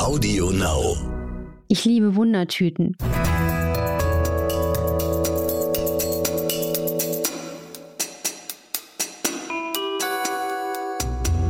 Audio 0.00 0.50
Now. 0.50 0.96
Ich 1.68 1.84
liebe 1.84 2.16
Wundertüten. 2.16 2.96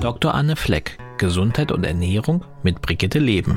Dr. 0.00 0.34
Anne 0.34 0.56
Fleck, 0.56 0.98
Gesundheit 1.16 1.70
und 1.70 1.84
Ernährung 1.84 2.44
mit 2.64 2.82
Brigitte 2.82 3.20
Leben. 3.20 3.56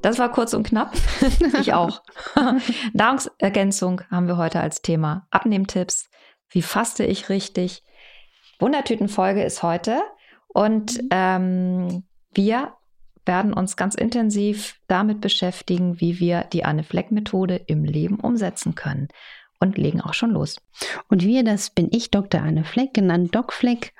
Das 0.00 0.18
war 0.18 0.32
kurz 0.32 0.54
und 0.54 0.66
knapp. 0.66 0.94
ich 1.60 1.74
auch. 1.74 2.00
Nahrungsergänzung 2.94 4.00
haben 4.10 4.28
wir 4.28 4.38
heute 4.38 4.60
als 4.60 4.80
Thema. 4.80 5.26
Abnehmtipps. 5.30 6.08
Wie 6.50 6.62
faste 6.62 7.04
ich 7.04 7.28
richtig? 7.28 7.82
Wundertütenfolge 8.58 9.42
ist 9.42 9.62
heute. 9.62 10.00
Und 10.48 11.00
ähm, 11.10 12.04
wir 12.32 12.72
werden 13.26 13.52
uns 13.52 13.76
ganz 13.76 13.94
intensiv 13.94 14.80
damit 14.86 15.20
beschäftigen, 15.20 16.00
wie 16.00 16.20
wir 16.20 16.44
die 16.44 16.64
Anne-Fleck-Methode 16.64 17.56
im 17.66 17.84
Leben 17.84 18.20
umsetzen 18.20 18.74
können. 18.74 19.08
Und 19.58 19.78
legen 19.78 20.02
auch 20.02 20.14
schon 20.14 20.30
los. 20.30 20.60
Und 21.08 21.24
wir, 21.24 21.42
das 21.42 21.70
bin 21.70 21.88
ich, 21.90 22.10
Dr. 22.10 22.42
Anne 22.42 22.64
Fleck, 22.64 22.92
genannt 22.92 23.34
Doc 23.34 23.52
Fleck. 23.52 23.94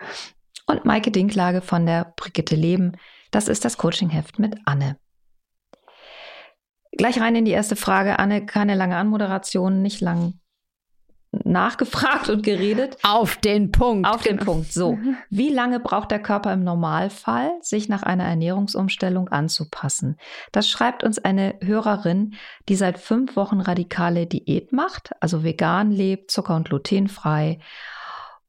Und 0.66 0.84
Maike 0.84 1.10
Dinklage 1.10 1.62
von 1.62 1.86
der 1.86 2.12
Brigitte 2.16 2.56
Leben. 2.56 2.92
Das 3.30 3.48
ist 3.48 3.64
das 3.64 3.78
Coachingheft 3.78 4.38
mit 4.38 4.56
Anne. 4.66 4.98
Gleich 6.92 7.20
rein 7.20 7.36
in 7.36 7.44
die 7.44 7.52
erste 7.52 7.76
Frage, 7.76 8.18
Anne. 8.18 8.44
Keine 8.44 8.74
lange 8.74 8.96
Anmoderation, 8.96 9.80
nicht 9.82 10.00
lang 10.00 10.40
nachgefragt 11.32 12.28
und 12.28 12.42
geredet. 12.42 12.96
Auf 13.02 13.36
den 13.36 13.72
Punkt. 13.72 14.08
Auf 14.08 14.22
den 14.22 14.38
Punkt. 14.38 14.72
So. 14.72 14.98
Wie 15.30 15.50
lange 15.50 15.80
braucht 15.80 16.10
der 16.10 16.22
Körper 16.22 16.52
im 16.52 16.64
Normalfall, 16.64 17.52
sich 17.60 17.88
nach 17.88 18.02
einer 18.02 18.24
Ernährungsumstellung 18.24 19.28
anzupassen? 19.28 20.16
Das 20.52 20.68
schreibt 20.68 21.04
uns 21.04 21.18
eine 21.18 21.56
Hörerin, 21.62 22.34
die 22.68 22.76
seit 22.76 22.98
fünf 22.98 23.36
Wochen 23.36 23.60
radikale 23.60 24.26
Diät 24.26 24.72
macht, 24.72 25.10
also 25.20 25.44
vegan 25.44 25.90
lebt, 25.90 26.30
zucker- 26.30 26.56
und 26.56 26.68
glutenfrei 26.68 27.58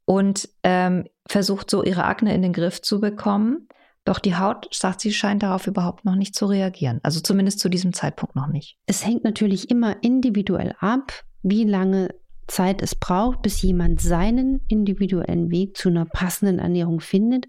und 0.05 0.49
ähm, 0.63 1.05
versucht 1.27 1.69
so 1.69 1.83
ihre 1.83 2.05
Akne 2.05 2.33
in 2.33 2.41
den 2.41 2.53
Griff 2.53 2.81
zu 2.81 3.01
bekommen. 3.01 3.67
Doch 4.05 4.19
die 4.19 4.37
Haut, 4.37 4.73
sagt 4.73 5.01
sie, 5.01 5.11
scheint 5.11 5.43
darauf 5.43 5.67
überhaupt 5.67 6.05
noch 6.05 6.15
nicht 6.15 6.33
zu 6.33 6.45
reagieren. 6.45 7.01
Also 7.03 7.19
zumindest 7.19 7.59
zu 7.59 7.67
diesem 7.67 7.91
Zeitpunkt 7.91 8.37
noch 8.37 8.47
nicht. 8.47 8.77
Es 8.85 9.05
hängt 9.05 9.25
natürlich 9.25 9.69
immer 9.69 10.01
individuell 10.01 10.75
ab, 10.79 11.11
wie 11.43 11.65
lange 11.65 12.15
Zeit 12.47 12.81
es 12.81 12.95
braucht, 12.95 13.41
bis 13.41 13.61
jemand 13.61 14.01
seinen 14.01 14.61
individuellen 14.67 15.51
Weg 15.51 15.77
zu 15.77 15.89
einer 15.89 16.05
passenden 16.05 16.59
Ernährung 16.59 16.99
findet. 16.99 17.45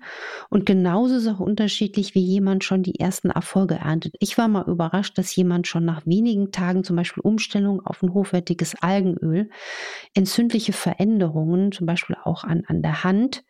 Und 0.50 0.66
genauso 0.66 1.16
ist 1.16 1.28
auch 1.28 1.40
unterschiedlich, 1.40 2.14
wie 2.14 2.24
jemand 2.24 2.64
schon 2.64 2.82
die 2.82 2.98
ersten 2.98 3.30
Erfolge 3.30 3.76
erntet. 3.76 4.14
Ich 4.18 4.36
war 4.38 4.48
mal 4.48 4.68
überrascht, 4.68 5.16
dass 5.16 5.34
jemand 5.34 5.66
schon 5.66 5.84
nach 5.84 6.04
wenigen 6.06 6.52
Tagen 6.52 6.84
zum 6.84 6.96
Beispiel 6.96 7.22
Umstellung 7.22 7.80
auf 7.84 8.02
ein 8.02 8.12
hochwertiges 8.12 8.74
Algenöl, 8.80 9.50
entzündliche 10.14 10.72
Veränderungen, 10.72 11.72
zum 11.72 11.86
Beispiel 11.86 12.16
auch 12.24 12.44
an, 12.44 12.64
an 12.66 12.82
der 12.82 13.04
Hand, 13.04 13.44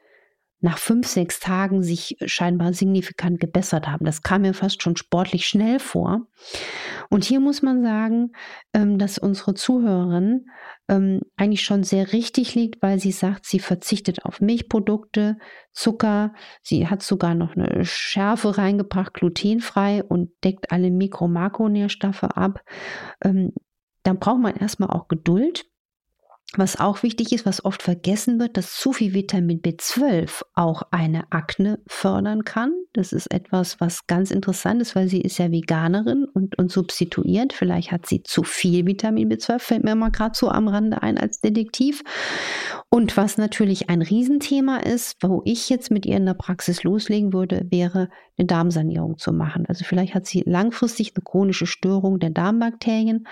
nach 0.61 0.79
fünf, 0.79 1.07
sechs 1.07 1.39
Tagen 1.39 1.83
sich 1.83 2.17
scheinbar 2.25 2.73
signifikant 2.73 3.39
gebessert 3.39 3.87
haben. 3.87 4.05
Das 4.05 4.23
kam 4.23 4.43
mir 4.43 4.55
fast 4.55 4.83
schon 4.83 4.97
sportlich 4.97 5.47
schnell 5.47 5.79
vor. 5.79 6.27
Und 7.11 7.25
hier 7.25 7.39
muss 7.39 7.63
man 7.63 7.83
sagen, 7.83 8.33
ähm, 8.73 8.99
dass 8.99 9.19
unsere 9.19 9.55
Zuhörerin 9.55 10.47
ähm, 10.89 11.21
eigentlich 11.37 11.63
schon 11.63 11.85
sehr 11.85 12.13
richtig 12.13 12.57
liegt, 12.57 12.83
weil 12.83 12.99
sie 12.99 13.13
sagt, 13.13 13.47
sie 13.47 13.61
verzichtet 13.61 14.25
auf 14.25 14.41
Milchprodukte, 14.41 15.39
Zucker, 15.73 16.33
sie 16.63 16.89
hat 16.89 17.03
sogar 17.03 17.35
noch 17.35 17.55
eine 17.55 17.85
Schärfe 17.85 18.59
reingebracht, 18.59 19.15
glutenfrei 19.15 20.03
und 20.03 20.31
deckt 20.43 20.73
alle 20.73 20.91
Mikro-Makronährstoffe 20.91 22.25
ab. 22.25 22.63
Ähm, 23.23 23.53
dann 24.03 24.19
braucht 24.19 24.41
man 24.41 24.57
erstmal 24.57 24.91
auch 24.91 25.07
Geduld 25.07 25.67
was 26.57 26.81
auch 26.81 27.03
wichtig 27.03 27.33
ist, 27.33 27.45
was 27.45 27.63
oft 27.65 27.83
vergessen 27.83 28.41
wird, 28.41 28.57
dass 28.57 28.75
zu 28.75 28.95
viel 28.95 29.13
Vitamin 29.13 29.61
B12 29.61 30.43
auch 30.55 30.83
eine 30.91 31.31
Akne 31.31 31.79
fördern 31.87 32.45
kann. 32.45 32.73
Das 32.95 33.13
ist 33.13 33.31
etwas, 33.31 33.81
was 33.81 34.07
ganz 34.07 34.31
interessant 34.31 34.81
ist, 34.81 34.97
weil 34.97 35.09
sie 35.09 35.21
ist 35.21 35.37
ja 35.37 35.51
Veganerin 35.51 36.25
und, 36.25 36.57
und 36.57 36.73
substituiert. 36.73 37.53
Vielleicht 37.53 37.93
hat 37.93 38.07
sie 38.07 38.23
zu 38.23 38.45
viel 38.45 38.87
Vitamin 38.87 39.31
B12, 39.31 39.59
fällt 39.59 39.85
mir 39.85 39.95
mal 39.95 40.11
gerade 40.11 40.35
so 40.35 40.49
am 40.49 40.69
Rande 40.69 41.03
ein 41.03 41.19
als 41.19 41.41
Detektiv. 41.41 42.03
Und 42.89 43.19
was 43.19 43.37
natürlich 43.37 43.91
ein 43.91 44.01
Riesenthema 44.01 44.79
ist, 44.79 45.19
wo 45.23 45.43
ich 45.45 45.69
jetzt 45.69 45.91
mit 45.91 46.07
ihr 46.07 46.17
in 46.17 46.25
der 46.25 46.33
Praxis 46.33 46.83
loslegen 46.83 47.35
würde, 47.35 47.67
wäre 47.69 48.09
eine 48.39 48.47
Darmsanierung 48.47 49.19
zu 49.19 49.33
machen. 49.33 49.67
Also 49.69 49.85
vielleicht 49.85 50.15
hat 50.15 50.27
sie 50.27 50.43
langfristig 50.47 51.13
eine 51.15 51.23
chronische 51.23 51.67
Störung 51.67 52.19
der 52.19 52.31
Darmbakterien 52.31 53.27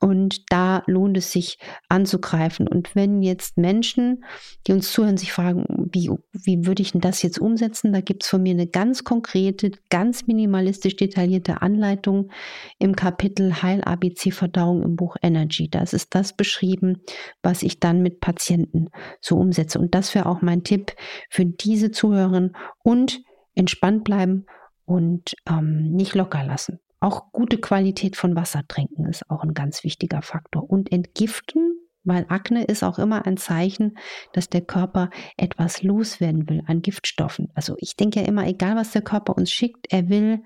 und 0.00 0.50
da 0.52 0.82
lohnt 0.86 1.16
es 1.16 1.32
sich 1.32 1.58
anzugreifen. 1.88 2.68
Und 2.68 2.94
wenn 2.94 3.22
jetzt 3.22 3.56
Menschen, 3.56 4.24
die 4.66 4.72
uns 4.72 4.92
zuhören, 4.92 5.16
sich 5.16 5.32
fragen, 5.32 5.64
wie, 5.92 6.10
wie 6.32 6.66
würde 6.66 6.82
ich 6.82 6.92
denn 6.92 7.00
das 7.00 7.22
jetzt 7.22 7.38
umsetzen, 7.38 7.92
da 7.92 8.00
gibt 8.00 8.24
es 8.24 8.28
von 8.28 8.42
mir 8.42 8.52
eine 8.52 8.66
ganz 8.66 9.04
konkrete, 9.04 9.70
ganz 9.90 10.26
minimalistisch 10.26 10.96
detaillierte 10.96 11.62
Anleitung 11.62 12.30
im 12.78 12.94
Kapitel 12.94 13.62
Heil-ABC-Verdauung 13.62 14.82
im 14.82 14.96
Buch 14.96 15.16
Energy. 15.22 15.68
Da 15.70 15.80
ist 15.80 16.14
das 16.14 16.36
beschrieben, 16.36 17.02
was 17.42 17.62
ich 17.62 17.80
dann 17.80 18.02
mit 18.02 18.20
Patienten 18.20 18.88
so 19.20 19.36
umsetze. 19.36 19.78
Und 19.78 19.94
das 19.94 20.14
wäre 20.14 20.26
auch 20.26 20.42
mein 20.42 20.62
Tipp 20.62 20.92
für 21.30 21.46
diese 21.46 21.90
Zuhörerin. 21.90 22.52
Und 22.82 23.20
entspannt 23.56 24.04
bleiben 24.04 24.46
und 24.84 25.34
ähm, 25.48 25.90
nicht 25.90 26.14
locker 26.14 26.44
lassen. 26.44 26.78
Auch 27.00 27.32
gute 27.32 27.58
Qualität 27.58 28.16
von 28.16 28.36
Wasser 28.36 28.62
trinken 28.66 29.06
ist 29.06 29.30
auch 29.30 29.42
ein 29.42 29.54
ganz 29.54 29.84
wichtiger 29.84 30.22
Faktor. 30.22 30.68
Und 30.68 30.90
entgiften, 30.90 31.78
weil 32.04 32.24
Akne 32.28 32.64
ist 32.64 32.82
auch 32.82 32.98
immer 32.98 33.26
ein 33.26 33.36
Zeichen, 33.36 33.98
dass 34.32 34.48
der 34.48 34.62
Körper 34.62 35.10
etwas 35.36 35.82
loswerden 35.82 36.48
will 36.48 36.62
an 36.66 36.80
Giftstoffen. 36.80 37.50
Also 37.54 37.74
ich 37.78 37.96
denke 37.96 38.20
ja 38.20 38.26
immer, 38.26 38.46
egal 38.46 38.76
was 38.76 38.92
der 38.92 39.02
Körper 39.02 39.36
uns 39.36 39.50
schickt, 39.50 39.86
er 39.90 40.08
will, 40.08 40.42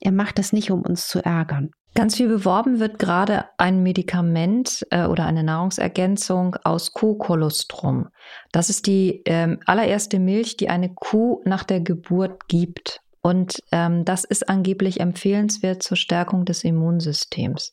er 0.00 0.12
macht 0.12 0.38
das 0.38 0.52
nicht, 0.52 0.70
um 0.70 0.82
uns 0.82 1.08
zu 1.08 1.24
ärgern. 1.24 1.70
Ganz 1.94 2.16
viel 2.16 2.28
beworben 2.28 2.80
wird 2.80 2.98
gerade 2.98 3.44
ein 3.58 3.82
Medikament 3.82 4.86
äh, 4.90 5.06
oder 5.06 5.26
eine 5.26 5.44
Nahrungsergänzung 5.44 6.56
aus 6.64 6.94
Kuhkolostrum. 6.94 8.08
Das 8.50 8.70
ist 8.70 8.86
die 8.86 9.24
äh, 9.26 9.58
allererste 9.66 10.18
Milch, 10.18 10.56
die 10.56 10.70
eine 10.70 10.92
Kuh 10.94 11.42
nach 11.44 11.64
der 11.64 11.80
Geburt 11.80 12.48
gibt. 12.48 13.01
Und 13.22 13.62
ähm, 13.70 14.04
das 14.04 14.24
ist 14.24 14.48
angeblich 14.48 15.00
empfehlenswert 15.00 15.82
zur 15.82 15.96
Stärkung 15.96 16.44
des 16.44 16.64
Immunsystems. 16.64 17.72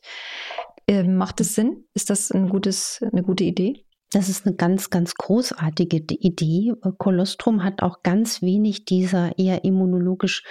Ähm, 0.88 1.16
macht 1.16 1.42
es 1.42 1.56
Sinn? 1.56 1.86
Ist 1.94 2.10
das 2.10 2.32
ein 2.32 2.50
gutes, 2.50 3.04
eine 3.12 3.24
gute 3.24 3.44
Idee? 3.44 3.86
Das 4.12 4.28
ist 4.28 4.46
eine 4.46 4.56
ganz, 4.56 4.90
ganz 4.90 5.14
großartige 5.16 5.98
Idee. 5.98 6.74
Kolostrum 6.98 7.64
hat 7.64 7.84
auch 7.84 8.02
ganz 8.02 8.42
wenig 8.42 8.86
dieser 8.86 9.38
eher 9.38 9.64
immunologisch, 9.64 10.44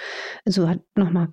also 0.45 0.69
hat 0.69 0.79
nochmal 0.95 1.29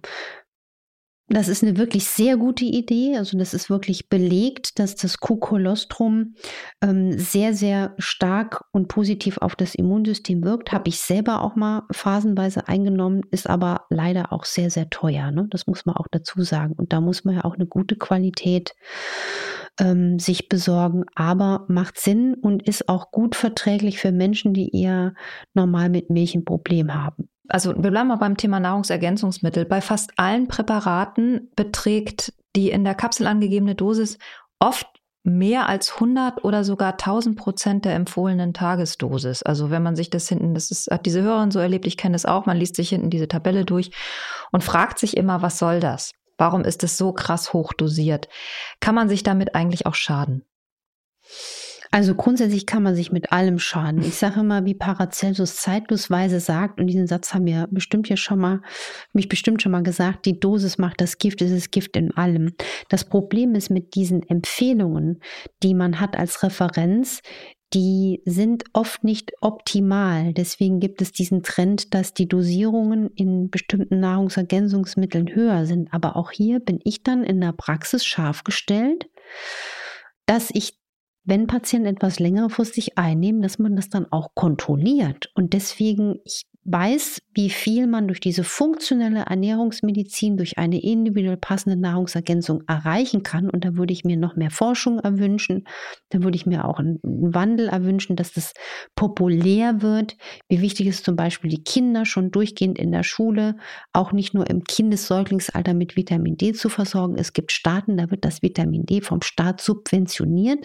das 1.29 1.49
ist 1.49 1.65
eine 1.65 1.77
wirklich 1.77 2.07
sehr 2.07 2.37
gute 2.37 2.65
Idee. 2.65 3.17
Also 3.17 3.37
das 3.37 3.53
ist 3.53 3.69
wirklich 3.69 4.09
belegt, 4.09 4.79
dass 4.79 4.95
das 4.95 5.19
Q-Colostrum 5.19 6.35
ähm, 6.81 7.19
sehr, 7.19 7.53
sehr 7.53 7.95
stark 7.99 8.65
und 8.71 8.87
positiv 8.87 9.39
auf 9.39 9.57
das 9.57 9.75
Immunsystem 9.75 10.45
wirkt. 10.45 10.71
Habe 10.71 10.89
ich 10.89 11.01
selber 11.01 11.43
auch 11.43 11.57
mal 11.57 11.83
phasenweise 11.91 12.69
eingenommen, 12.69 13.23
ist 13.33 13.49
aber 13.49 13.87
leider 13.91 14.33
auch 14.33 14.45
sehr, 14.45 14.71
sehr 14.71 14.89
teuer. 14.89 15.33
Ne? 15.33 15.49
Das 15.51 15.67
muss 15.67 15.85
man 15.85 15.97
auch 15.97 16.07
dazu 16.11 16.43
sagen. 16.43 16.75
Und 16.77 16.93
da 16.93 17.01
muss 17.01 17.25
man 17.25 17.37
ja 17.37 17.45
auch 17.45 17.55
eine 17.55 17.67
gute 17.67 17.97
Qualität 17.97 18.77
ähm, 19.79 20.19
sich 20.19 20.49
besorgen, 20.49 21.05
aber 21.15 21.65
macht 21.69 21.99
Sinn 21.99 22.35
und 22.35 22.67
ist 22.67 22.89
auch 22.89 23.11
gut 23.11 23.35
verträglich 23.35 23.99
für 23.99 24.13
Menschen, 24.13 24.55
die 24.55 24.75
eher 24.75 25.15
normal 25.55 25.91
mit 25.91 26.11
Milch 26.11 26.35
ein 26.35 26.45
Problem 26.45 26.95
haben. 26.95 27.29
Also 27.49 27.75
wir 27.77 27.91
bleiben 27.91 28.09
mal 28.09 28.17
beim 28.17 28.37
Thema 28.37 28.61
Nahrungsergänzungsmittel. 28.61 29.65
Bei 29.65 29.81
fast 29.81 30.13
allen 30.17 30.49
Präparaten 30.49 31.51
beträgt 31.55 32.33
die 32.57 32.71
in 32.71 32.85
der 32.85 32.95
Kapsel 32.95 33.27
angegebene 33.27 33.75
Dosis 33.75 34.19
oft 34.59 34.87
mehr 35.23 35.69
als 35.69 35.95
100 35.95 36.45
oder 36.45 36.63
sogar 36.65 36.93
1000 36.93 37.37
Prozent 37.37 37.85
der 37.85 37.95
empfohlenen 37.95 38.55
Tagesdosis. 38.55 39.43
Also 39.43 39.71
wenn 39.71 39.83
man 39.83 39.97
sich 39.97 40.09
das 40.09 40.29
hinten, 40.29 40.55
das 40.55 40.71
ist, 40.71 40.89
hat 40.91 41.05
diese 41.05 41.21
Hörerin 41.21 41.51
so 41.51 41.59
erlebt, 41.59 41.87
ich 41.87 41.97
kenne 41.97 42.15
das 42.15 42.27
auch, 42.27 42.47
man 42.47 42.57
liest 42.57 42.77
sich 42.77 42.91
hinten 42.91 43.11
diese 43.11 43.27
Tabelle 43.27 43.65
durch 43.65 43.91
und 44.53 44.63
fragt 44.63 44.99
sich 45.01 45.17
immer, 45.17 45.43
was 45.43 45.59
soll 45.59 45.81
das? 45.81 46.13
Warum 46.39 46.63
ist 46.63 46.83
es 46.85 46.97
so 46.97 47.13
krass 47.13 47.53
hoch 47.53 47.73
dosiert? 47.73 48.29
Kann 48.81 48.95
man 48.95 49.09
sich 49.09 49.23
damit 49.23 49.55
eigentlich 49.55 49.87
auch 49.87 49.95
schaden? 49.95 50.45
Also 51.91 52.15
grundsätzlich 52.15 52.67
kann 52.67 52.83
man 52.83 52.95
sich 52.95 53.13
mit 53.13 53.33
allem 53.33 53.59
schaden. 53.59 54.03
Ich 54.03 54.17
sage 54.17 54.41
immer, 54.41 54.65
wie 54.65 54.75
Paracelsus 54.75 55.57
zeitlosweise 55.57 56.41
sagt, 56.41 56.81
und 56.81 56.89
diesen 56.89 57.07
Satz 57.07 57.33
haben 57.33 57.47
wir 57.47 57.69
bestimmt 57.71 58.09
ja 58.09 58.17
schon 58.17 58.39
mal, 58.39 58.61
mich 59.13 59.29
bestimmt 59.29 59.63
schon 59.63 59.73
mal 59.73 59.83
gesagt, 59.83 60.27
die 60.27 60.39
Dosis 60.39 60.79
macht 60.79 61.01
das 61.01 61.19
Gift, 61.19 61.41
es 61.43 61.51
ist 61.51 61.71
Gift 61.71 61.97
in 61.97 62.15
allem. 62.17 62.55
Das 62.89 63.05
Problem 63.05 63.55
ist 63.55 63.71
mit 63.71 63.95
diesen 63.95 64.29
Empfehlungen, 64.29 65.21
die 65.63 65.75
man 65.75 66.01
hat 66.01 66.19
als 66.19 66.43
Referenz, 66.43 67.23
die 67.75 68.23
sind 68.25 68.65
oft 68.73 69.03
nicht 69.05 69.33
optimal. 69.41 70.33
Deswegen 70.33 70.81
gibt 70.81 71.03
es 71.03 71.13
diesen 71.13 71.43
Trend, 71.43 71.95
dass 71.95 72.15
die 72.15 72.29
Dosierungen 72.29 73.11
in 73.15 73.51
bestimmten 73.51 74.01
Nahrungsergänzungsmitteln 74.01 75.35
höher 75.35 75.67
sind. 75.67 75.93
Aber 75.93 76.17
auch 76.17 76.31
hier 76.31 76.61
bin 76.61 76.81
ich 76.85 77.03
dann 77.03 77.25
in 77.25 77.41
der 77.41 77.53
Praxis 77.53 78.05
scharf 78.05 78.45
gestellt, 78.45 79.09
dass 80.27 80.51
ich 80.53 80.79
wenn 81.29 81.49
Patienten 81.49 81.89
etwas 81.89 82.21
längerfristig 82.21 82.99
einnehmen, 82.99 83.43
dass 83.43 83.59
man 83.59 83.75
das 83.75 83.89
dann 83.89 84.07
auch 84.13 84.35
kontrolliert. 84.35 85.33
Und 85.35 85.55
deswegen, 85.55 86.21
ich 86.25 86.47
weiß, 86.67 87.23
wie 87.35 87.51
viel 87.51 87.87
man 87.87 88.09
durch 88.09 88.19
diese 88.19 88.43
funktionelle 88.43 89.21
Ernährungsmedizin, 89.21 90.37
durch 90.37 90.59
eine 90.59 90.83
individuell 90.83 91.37
passende 91.37 91.79
Nahrungsergänzung 91.79 92.63
erreichen 92.67 93.23
kann. 93.23 93.49
Und 93.49 93.65
da 93.65 93.77
würde 93.77 93.93
ich 93.93 94.05
mir 94.05 94.17
noch 94.17 94.37
mehr 94.37 94.51
Forschung 94.51 94.99
erwünschen. 94.99 95.65
Da 96.11 96.23
würde 96.23 96.37
ich 96.37 96.47
mir 96.47 96.65
auch 96.65 96.79
einen 96.79 96.99
Wandel 97.03 97.69
erwünschen, 97.69 98.17
dass 98.17 98.33
das 98.33 98.53
populär 98.97 99.81
wird. 99.81 100.17
Wie 100.49 100.61
wichtig 100.61 100.89
ist 100.89 101.05
zum 101.05 101.15
Beispiel 101.15 101.51
die 101.51 101.63
Kinder 101.63 102.05
schon 102.05 102.31
durchgehend 102.31 102.79
in 102.79 102.91
der 102.91 103.05
Schule, 103.05 103.57
auch 103.93 104.13
nicht 104.13 104.35
nur 104.35 104.51
im 104.51 104.65
Kindessäuglingsalter 104.65 105.75
mit 105.75 105.97
Vitamin 105.97 106.37
D 106.37 106.53
zu 106.53 106.69
versorgen. 106.69 107.17
Es 107.17 107.33
gibt 107.33 107.53
Staaten, 107.53 107.97
da 107.97 108.11
wird 108.11 108.25
das 108.25 108.43
Vitamin 108.43 108.85
D 108.87 109.01
vom 109.01 109.23
Staat 109.23 109.61
subventioniert. 109.61 110.65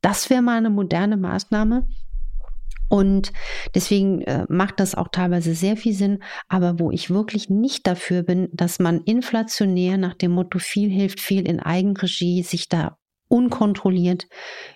Das 0.00 0.30
wäre 0.30 0.42
mal 0.42 0.56
eine 0.56 0.70
moderne 0.70 1.16
Maßnahme. 1.16 1.86
Und 2.88 3.32
deswegen 3.74 4.22
äh, 4.22 4.46
macht 4.48 4.80
das 4.80 4.94
auch 4.94 5.08
teilweise 5.08 5.54
sehr 5.54 5.76
viel 5.76 5.92
Sinn. 5.92 6.22
Aber 6.48 6.78
wo 6.78 6.90
ich 6.90 7.10
wirklich 7.10 7.50
nicht 7.50 7.86
dafür 7.86 8.22
bin, 8.22 8.48
dass 8.52 8.78
man 8.78 9.00
inflationär 9.04 9.98
nach 9.98 10.14
dem 10.14 10.32
Motto 10.32 10.58
viel 10.58 10.90
hilft, 10.90 11.20
viel 11.20 11.48
in 11.48 11.60
Eigenregie 11.60 12.42
sich 12.42 12.68
da 12.68 12.98
unkontrolliert, 13.28 14.28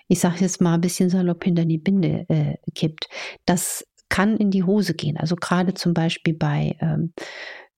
ich 0.08 0.20
sage 0.20 0.40
jetzt 0.40 0.60
mal 0.60 0.74
ein 0.74 0.80
bisschen 0.80 1.08
salopp 1.08 1.44
hinter 1.44 1.64
die 1.64 1.78
Binde 1.78 2.26
äh, 2.28 2.56
kippt. 2.74 3.08
Das 3.46 3.84
kann 4.08 4.36
in 4.36 4.50
die 4.50 4.64
Hose 4.64 4.94
gehen. 4.94 5.16
Also 5.16 5.36
gerade 5.36 5.74
zum 5.74 5.94
Beispiel 5.94 6.34
bei 6.34 6.76
ähm, 6.80 7.12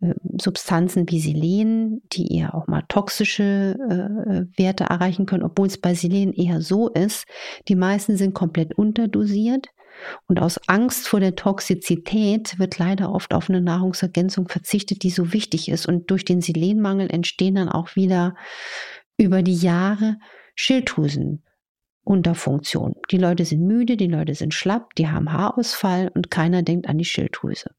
äh, 0.01 0.15
Substanzen 0.41 1.09
wie 1.09 1.21
Selen, 1.21 2.01
die 2.13 2.35
eher 2.35 2.55
auch 2.55 2.67
mal 2.67 2.83
toxische 2.89 3.77
äh, 3.79 4.59
Werte 4.59 4.85
erreichen 4.85 5.27
können, 5.27 5.45
obwohl 5.45 5.67
es 5.67 5.79
bei 5.79 5.95
Selen 5.95 6.33
eher 6.33 6.63
so 6.63 6.89
ist. 6.89 7.27
Die 7.69 7.77
meisten 7.77 8.17
sind 8.17 8.35
komplett 8.35 8.75
unterdosiert. 8.77 9.69
Und 10.27 10.41
aus 10.41 10.59
Angst 10.69 11.09
vor 11.09 11.21
der 11.21 11.37
Toxizität 11.37 12.59
wird 12.59 12.79
leider 12.79 13.13
oft 13.13 13.35
auf 13.35 13.49
eine 13.49 13.61
Nahrungsergänzung 13.61 14.49
verzichtet, 14.49 15.03
die 15.03 15.11
so 15.11 15.33
wichtig 15.33 15.69
ist. 15.69 15.87
Und 15.87 16.11
durch 16.11 16.25
den 16.25 16.41
Selenmangel 16.41 17.11
entstehen 17.11 17.55
dann 17.55 17.69
auch 17.69 17.95
wieder 17.97 18.35
über 19.17 19.43
die 19.43 19.57
Jahre 19.57 20.19
Schilddrüsenunterfunktion. 20.55 22.95
Die 23.11 23.19
Leute 23.19 23.45
sind 23.45 23.67
müde, 23.67 23.97
die 23.97 24.09
Leute 24.09 24.35
sind 24.35 24.55
schlapp, 24.55 24.95
die 24.95 25.09
haben 25.09 25.33
Haarausfall 25.33 26.11
und 26.15 26.31
keiner 26.31 26.63
denkt 26.63 26.89
an 26.89 26.99
die 26.99 27.05
Schilddrüse. 27.05 27.71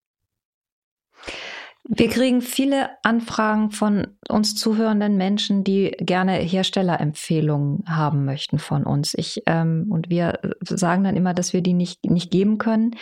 Wir 1.86 2.10
kriegen 2.10 2.42
viele 2.42 2.92
Anfragen 3.04 3.72
von 3.72 4.08
uns 4.30 4.56
zuhörenden 4.56 5.18
Menschen, 5.18 5.66
die 5.66 5.92
gerne 6.00 6.36
Herstellerempfehlungen 6.36 7.84
haben 7.86 8.24
möchten 8.24 8.58
von 8.58 8.84
uns. 8.84 9.14
Ich 9.14 9.44
ähm, 9.48 9.88
und 9.90 10.10
wir 10.10 10.40
sagen 10.62 11.04
dann 11.04 11.18
immer, 11.18 11.34
dass 11.34 11.52
wir 11.52 11.62
die 11.62 11.74
nicht 11.74 12.06
nicht 12.06 12.32
geben 12.32 12.58
können. 12.58 12.96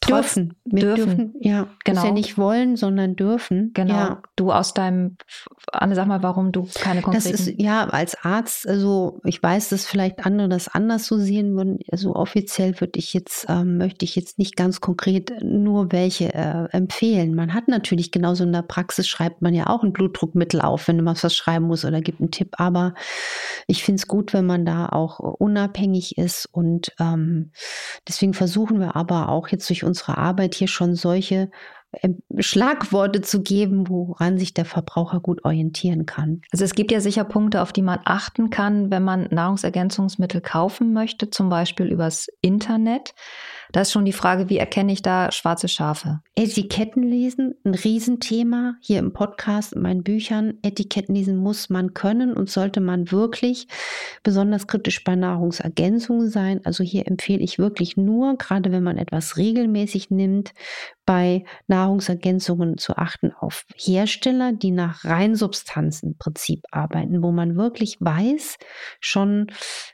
Trotz, 0.00 0.34
dürfen, 0.34 0.54
wir 0.64 0.82
dürfen, 0.82 1.16
dürfen 1.16 1.34
ja, 1.40 1.68
genau. 1.84 2.00
Ist 2.00 2.06
ja 2.06 2.12
nicht 2.12 2.36
wollen, 2.36 2.76
sondern 2.76 3.16
dürfen. 3.16 3.70
Genau. 3.72 3.94
Ja. 3.94 4.22
Du 4.36 4.52
aus 4.52 4.74
deinem, 4.74 5.16
Anne, 5.72 5.94
sag 5.94 6.06
mal, 6.06 6.22
warum 6.22 6.52
du 6.52 6.68
keine 6.74 7.00
konkreten. 7.00 7.30
Das 7.30 7.40
ist 7.40 7.54
ja 7.58 7.86
als 7.86 8.22
Arzt, 8.22 8.68
also 8.68 9.20
ich 9.24 9.42
weiß, 9.42 9.70
dass 9.70 9.86
vielleicht 9.86 10.26
andere 10.26 10.50
das 10.50 10.68
anders 10.68 11.06
so 11.06 11.16
sehen 11.16 11.56
würden. 11.56 11.78
Also 11.90 12.14
offiziell 12.14 12.78
würde 12.80 12.98
ich 12.98 13.14
jetzt 13.14 13.46
ähm, 13.48 13.78
möchte 13.78 14.04
ich 14.04 14.14
jetzt 14.14 14.38
nicht 14.38 14.56
ganz 14.56 14.82
konkret 14.82 15.32
nur 15.42 15.90
welche 15.90 16.34
äh, 16.34 16.68
empfehlen. 16.72 17.34
Man 17.34 17.54
hat 17.54 17.68
natürlich 17.68 17.93
natürlich 17.94 18.10
genauso 18.10 18.44
in 18.44 18.52
der 18.52 18.62
Praxis 18.62 19.06
schreibt 19.06 19.40
man 19.40 19.54
ja 19.54 19.68
auch 19.68 19.82
ein 19.82 19.92
Blutdruckmittel 19.92 20.60
auf, 20.60 20.88
wenn 20.88 21.02
man 21.02 21.16
was 21.20 21.34
schreiben 21.36 21.66
muss 21.66 21.84
oder 21.84 22.00
gibt 22.00 22.20
einen 22.20 22.30
Tipp. 22.30 22.54
Aber 22.58 22.94
ich 23.66 23.84
finde 23.84 24.00
es 24.00 24.08
gut, 24.08 24.32
wenn 24.32 24.46
man 24.46 24.66
da 24.66 24.88
auch 24.88 25.20
unabhängig 25.20 26.18
ist. 26.18 26.46
Und 26.50 26.92
ähm, 26.98 27.52
deswegen 28.08 28.34
versuchen 28.34 28.80
wir 28.80 28.96
aber 28.96 29.28
auch 29.28 29.48
jetzt 29.48 29.68
durch 29.68 29.84
unsere 29.84 30.18
Arbeit 30.18 30.54
hier 30.54 30.68
schon 30.68 30.96
solche 30.96 31.50
Schlagworte 32.38 33.20
zu 33.20 33.42
geben, 33.42 33.88
woran 33.88 34.38
sich 34.38 34.54
der 34.54 34.64
Verbraucher 34.64 35.20
gut 35.20 35.44
orientieren 35.44 36.06
kann. 36.06 36.42
Also 36.52 36.64
es 36.64 36.74
gibt 36.74 36.92
ja 36.92 37.00
sicher 37.00 37.24
Punkte, 37.24 37.62
auf 37.62 37.72
die 37.72 37.82
man 37.82 38.00
achten 38.04 38.50
kann, 38.50 38.90
wenn 38.90 39.02
man 39.02 39.28
Nahrungsergänzungsmittel 39.30 40.40
kaufen 40.40 40.92
möchte, 40.92 41.30
zum 41.30 41.48
Beispiel 41.48 41.86
übers 41.86 42.28
Internet. 42.40 43.14
Da 43.72 43.80
ist 43.80 43.92
schon 43.92 44.04
die 44.04 44.12
Frage, 44.12 44.48
wie 44.48 44.58
erkenne 44.58 44.92
ich 44.92 45.02
da 45.02 45.32
schwarze 45.32 45.68
Schafe? 45.68 46.20
Etiketten 46.36 47.02
lesen, 47.02 47.54
ein 47.64 47.74
Riesenthema 47.74 48.76
hier 48.80 49.00
im 49.00 49.12
Podcast, 49.12 49.72
in 49.72 49.82
meinen 49.82 50.04
Büchern. 50.04 50.58
Etiketten 50.62 51.14
lesen 51.14 51.36
muss 51.36 51.70
man 51.70 51.92
können 51.92 52.34
und 52.34 52.50
sollte 52.50 52.80
man 52.80 53.10
wirklich 53.10 53.66
besonders 54.22 54.66
kritisch 54.66 55.02
bei 55.02 55.16
Nahrungsergänzungen 55.16 56.28
sein. 56.28 56.60
Also 56.64 56.84
hier 56.84 57.08
empfehle 57.08 57.42
ich 57.42 57.58
wirklich 57.58 57.96
nur, 57.96 58.36
gerade 58.36 58.70
wenn 58.70 58.82
man 58.82 58.98
etwas 58.98 59.36
regelmäßig 59.36 60.10
nimmt, 60.10 60.52
bei 61.06 61.44
Nahrungsergänzungen 61.66 62.78
zu 62.78 62.96
achten 62.96 63.32
auf 63.32 63.64
Hersteller, 63.76 64.52
die 64.52 64.70
nach 64.70 65.04
Reinsubstanzenprinzip 65.04 66.64
arbeiten, 66.70 67.22
wo 67.22 67.32
man 67.32 67.56
wirklich 67.56 67.96
weiß, 68.00 68.56
schon, 69.00 69.48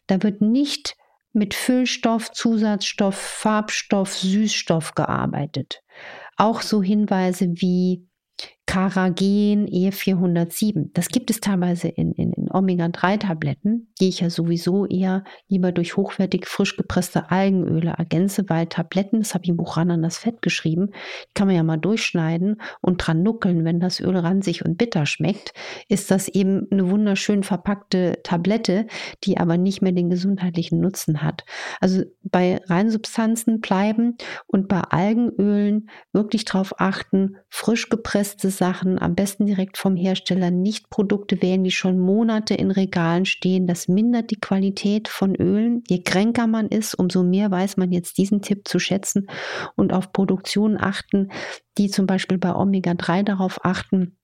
da 0.07 0.23
wird 0.23 0.41
nicht 0.41 0.97
mit 1.33 1.55
Füllstoff, 1.55 2.33
Zusatzstoff, 2.33 3.17
Farbstoff, 3.17 4.15
Süßstoff 4.15 4.95
gearbeitet. 4.95 5.83
Auch 6.37 6.61
so 6.62 6.83
Hinweise 6.83 7.47
wie 7.56 8.06
Caragen 8.70 9.67
E407. 9.67 10.90
Das 10.94 11.08
gibt 11.08 11.28
es 11.31 11.40
teilweise 11.40 11.88
in, 11.88 12.12
in, 12.12 12.32
in 12.32 12.49
Omega-3-Tabletten, 12.52 13.93
die 14.00 14.08
ich 14.08 14.20
ja 14.20 14.31
sowieso 14.31 14.87
eher 14.87 15.25
lieber 15.49 15.72
durch 15.72 15.96
hochwertig 15.96 16.46
frisch 16.46 16.76
gepresste 16.76 17.32
Algenöle 17.32 17.94
ergänze, 17.99 18.49
weil 18.49 18.67
Tabletten, 18.67 19.19
das 19.19 19.34
habe 19.34 19.43
ich 19.43 19.50
im 19.50 19.56
Buch 19.56 19.76
ran 19.76 19.90
an 19.90 20.02
das 20.02 20.19
Fett 20.19 20.40
geschrieben, 20.40 20.90
kann 21.34 21.49
man 21.49 21.56
ja 21.56 21.64
mal 21.64 21.78
durchschneiden 21.78 22.62
und 22.81 22.99
dran 22.99 23.25
nuckeln. 23.25 23.64
Wenn 23.64 23.81
das 23.81 23.99
Öl 23.99 24.17
ranzig 24.17 24.64
und 24.64 24.78
bitter 24.78 25.05
schmeckt, 25.05 25.52
ist 25.88 26.12
das 26.12 26.28
eben 26.28 26.69
eine 26.70 26.88
wunderschön 26.88 27.43
verpackte 27.43 28.20
Tablette, 28.22 28.87
die 29.25 29.38
aber 29.38 29.58
nicht 29.58 29.82
mehr 29.82 29.90
den 29.90 30.11
gesundheitlichen 30.11 30.81
Nutzen 30.81 31.22
hat. 31.22 31.44
Also 31.81 32.05
bei 32.22 32.61
Reinsubstanzen 32.69 33.61
bleiben 33.61 34.17
und 34.46 34.69
bei 34.69 34.81
Algenölen 34.81 35.91
wirklich 36.12 36.44
darauf 36.44 36.79
achten, 36.79 37.34
frisch 37.48 37.89
gepresste 37.89 38.59
Sachen, 38.60 39.00
am 39.00 39.14
besten 39.14 39.46
direkt 39.46 39.79
vom 39.79 39.96
Hersteller, 39.96 40.50
nicht 40.50 40.90
Produkte 40.90 41.40
wählen, 41.40 41.64
die 41.64 41.70
schon 41.70 41.98
Monate 41.98 42.52
in 42.52 42.70
Regalen 42.70 43.24
stehen. 43.24 43.67
Das 43.67 43.88
mindert 43.88 44.31
die 44.31 44.38
Qualität 44.38 45.08
von 45.08 45.34
Ölen. 45.34 45.82
Je 45.88 46.02
kränker 46.02 46.46
man 46.46 46.69
ist, 46.69 46.94
umso 46.94 47.22
mehr 47.22 47.50
weiß 47.50 47.79
man 47.79 47.90
jetzt 47.90 48.19
diesen 48.19 48.43
Tipp 48.43 48.69
zu 48.69 48.79
schätzen 48.79 49.29
und 49.76 49.94
auf 49.94 50.12
Produktionen 50.12 50.76
achten, 50.79 51.31
die 51.79 51.88
zum 51.88 52.06
Beispiel 52.06 52.36
bei 52.36 52.55
Omega-3 52.55 53.22
darauf 53.22 53.64
achten, 53.64 54.19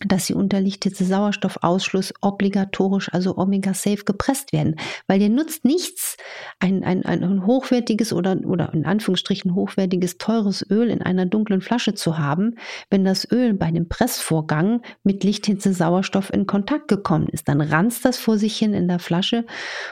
dass 0.00 0.26
sie 0.26 0.34
unter 0.34 0.60
Lichtsauerstoffausschluss 0.60 2.14
obligatorisch, 2.20 3.12
also 3.12 3.36
Omega-Safe 3.38 4.04
gepresst 4.04 4.52
werden. 4.52 4.76
Weil 5.06 5.20
dir 5.20 5.28
nutzt 5.28 5.64
nichts, 5.64 6.16
ein, 6.58 6.82
ein, 6.82 7.04
ein 7.04 7.46
hochwertiges 7.46 8.12
oder, 8.12 8.36
oder 8.44 8.74
in 8.74 8.86
Anführungsstrichen 8.86 9.54
hochwertiges, 9.54 10.18
teures 10.18 10.68
Öl 10.68 10.90
in 10.90 11.00
einer 11.00 11.26
dunklen 11.26 11.60
Flasche 11.60 11.94
zu 11.94 12.18
haben, 12.18 12.56
wenn 12.90 13.04
das 13.04 13.30
Öl 13.30 13.54
bei 13.54 13.70
dem 13.70 13.88
Pressvorgang 13.88 14.82
mit 15.04 15.22
Lichtsauerstoff 15.22 16.32
in 16.32 16.46
Kontakt 16.46 16.88
gekommen 16.88 17.28
ist. 17.28 17.48
Dann 17.48 17.60
ranzt 17.60 18.04
das 18.04 18.18
vor 18.18 18.36
sich 18.36 18.56
hin 18.56 18.74
in 18.74 18.88
der 18.88 18.98
Flasche. 18.98 19.46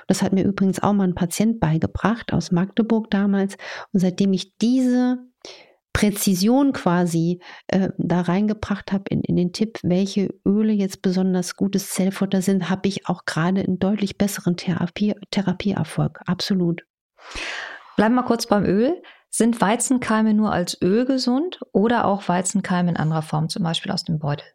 Das 0.09 0.23
hat 0.23 0.33
mir 0.33 0.45
übrigens 0.45 0.83
auch 0.83 0.93
mal 0.93 1.05
ein 1.05 1.15
Patient 1.15 1.61
beigebracht 1.61 2.33
aus 2.33 2.51
Magdeburg 2.51 3.09
damals. 3.11 3.57
Und 3.93 4.01
seitdem 4.01 4.33
ich 4.33 4.57
diese 4.59 5.32
Präzision 5.93 6.73
quasi 6.73 7.41
äh, 7.69 7.91
da 7.99 8.23
reingebracht 8.23 8.93
habe 8.93 9.05
in, 9.11 9.23
in 9.23 9.37
den 9.37 9.53
Tipp, 9.53 9.79
welche 9.83 10.35
Öle 10.47 10.73
jetzt 10.73 11.03
besonders 11.03 11.57
gutes 11.57 11.91
Zellfutter 11.91 12.43
sind, 12.43 12.71
habe 12.71 12.89
ich 12.89 13.09
auch 13.09 13.25
gerade 13.25 13.61
einen 13.61 13.79
deutlich 13.79 14.19
besseren 14.19 14.57
Therapie, 14.57 15.15
Therapieerfolg. 15.31 16.21
Absolut. 16.27 16.83
Bleiben 17.97 18.15
wir 18.15 18.23
kurz 18.23 18.47
beim 18.47 18.65
Öl. 18.65 19.03
Sind 19.31 19.61
Weizenkeime 19.61 20.35
nur 20.35 20.53
als 20.53 20.81
Öl 20.83 21.07
gesund 21.07 21.61
oder 21.73 22.05
auch 22.07 22.29
Weizenkeime 22.29 22.91
in 22.91 22.97
anderer 22.97 23.23
Form, 23.23 23.49
zum 23.49 23.63
Beispiel 23.63 23.93
aus 23.93 24.05
dem 24.05 24.19
Beutel? 24.19 24.47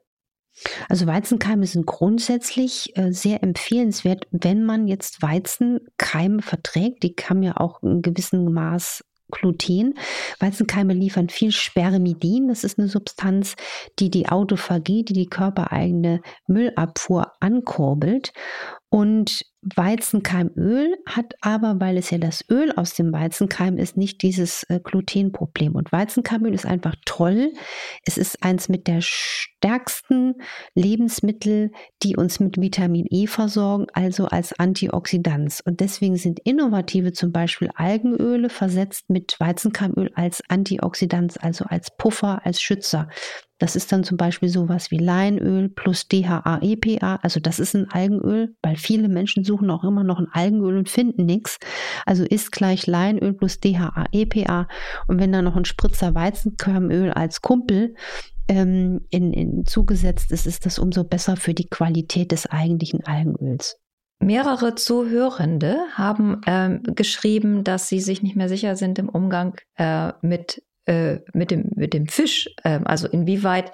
Also 0.89 1.05
Weizenkeime 1.05 1.65
sind 1.65 1.85
grundsätzlich 1.85 2.95
äh, 2.97 3.11
sehr 3.11 3.43
empfehlenswert, 3.43 4.27
wenn 4.31 4.65
man 4.65 4.87
jetzt 4.87 5.21
Weizenkeime 5.21 6.41
verträgt. 6.41 7.03
Die 7.03 7.15
haben 7.29 7.43
ja 7.43 7.57
auch 7.57 7.81
in 7.83 8.01
gewissem 8.01 8.51
Maß 8.51 9.03
Gluten. 9.31 9.95
Weizenkeime 10.39 10.93
liefern 10.93 11.29
viel 11.29 11.51
Spermidin. 11.51 12.47
Das 12.47 12.63
ist 12.63 12.79
eine 12.79 12.87
Substanz, 12.87 13.55
die 13.99 14.09
die 14.09 14.29
Autophagie, 14.29 15.03
die 15.03 15.13
die 15.13 15.27
körpereigene 15.27 16.21
Müllabfuhr 16.47 17.33
ankurbelt. 17.39 18.33
Und 18.89 19.45
Weizenkeimöl 19.75 20.95
hat 21.05 21.33
aber, 21.41 21.75
weil 21.79 21.97
es 21.97 22.09
ja 22.09 22.17
das 22.17 22.45
Öl 22.49 22.71
aus 22.71 22.93
dem 22.93 23.11
Weizenkeim 23.11 23.77
ist, 23.77 23.97
nicht 23.97 24.21
dieses 24.21 24.63
äh, 24.69 24.79
Glutenproblem. 24.81 25.75
Und 25.75 25.91
Weizenkeimöl 25.91 26.53
ist 26.53 26.65
einfach 26.65 26.95
toll. 27.05 27.51
Es 28.05 28.17
ist 28.17 28.43
eins 28.43 28.69
mit 28.69 28.87
der 28.87 28.99
stärksten 29.01 30.35
Lebensmittel, 30.73 31.71
die 32.01 32.15
uns 32.15 32.39
mit 32.39 32.61
Vitamin 32.61 33.07
E 33.09 33.27
versorgen, 33.27 33.87
also 33.93 34.27
als 34.27 34.57
Antioxidant. 34.57 35.61
Und 35.65 35.81
deswegen 35.81 36.15
sind 36.15 36.39
innovative 36.45 37.11
zum 37.11 37.33
Beispiel 37.33 37.69
Algenöle 37.75 38.49
versetzt 38.49 39.09
mit 39.09 39.35
Weizenkeimöl 39.39 40.11
als 40.15 40.41
Antioxidant, 40.47 41.43
also 41.43 41.65
als 41.65 41.89
Puffer, 41.97 42.45
als 42.45 42.61
Schützer. 42.61 43.09
Das 43.59 43.75
ist 43.75 43.91
dann 43.91 44.03
zum 44.03 44.17
Beispiel 44.17 44.49
sowas 44.49 44.91
wie 44.91 44.97
Leinöl 44.97 45.69
plus 45.69 46.07
DHA-EPA. 46.07 47.19
Also 47.23 47.39
das 47.39 47.59
ist 47.59 47.75
ein 47.75 47.89
Algenöl, 47.89 48.55
weil 48.61 48.75
viele 48.75 49.09
Menschen 49.09 49.43
suchen 49.43 49.69
auch 49.69 49.83
immer 49.83 50.03
noch 50.03 50.19
ein 50.19 50.27
Algenöl 50.31 50.77
und 50.77 50.89
finden 50.89 51.25
nichts. 51.25 51.57
Also 52.05 52.23
ist 52.23 52.51
gleich 52.51 52.85
Leinöl 52.85 53.33
plus 53.33 53.59
DHA-EPA. 53.59 54.67
Und 55.07 55.19
wenn 55.19 55.31
da 55.31 55.41
noch 55.41 55.55
ein 55.55 55.65
Spritzer 55.65 56.13
Weizenkörnöl 56.13 57.11
als 57.11 57.41
Kumpel 57.41 57.95
ähm, 58.47 59.01
in, 59.09 59.33
in 59.33 59.65
zugesetzt 59.65 60.31
ist, 60.31 60.45
ist 60.45 60.65
das 60.65 60.79
umso 60.79 61.03
besser 61.03 61.35
für 61.35 61.53
die 61.53 61.67
Qualität 61.67 62.31
des 62.31 62.45
eigentlichen 62.45 63.05
Algenöls. 63.05 63.79
Mehrere 64.19 64.73
Zuhörende 64.73 65.77
haben 65.93 66.41
ähm, 66.47 66.81
geschrieben, 66.83 67.63
dass 67.63 67.87
sie 67.87 67.99
sich 67.99 68.23
nicht 68.23 68.35
mehr 68.35 68.49
sicher 68.49 68.75
sind 68.75 68.97
im 68.97 69.09
Umgang 69.09 69.55
äh, 69.75 70.11
mit 70.21 70.63
äh, 70.87 71.19
mit, 71.33 71.51
dem, 71.51 71.71
mit 71.75 71.93
dem 71.93 72.07
Fisch, 72.07 72.49
äh, 72.63 72.79
also 72.85 73.07
inwieweit 73.07 73.71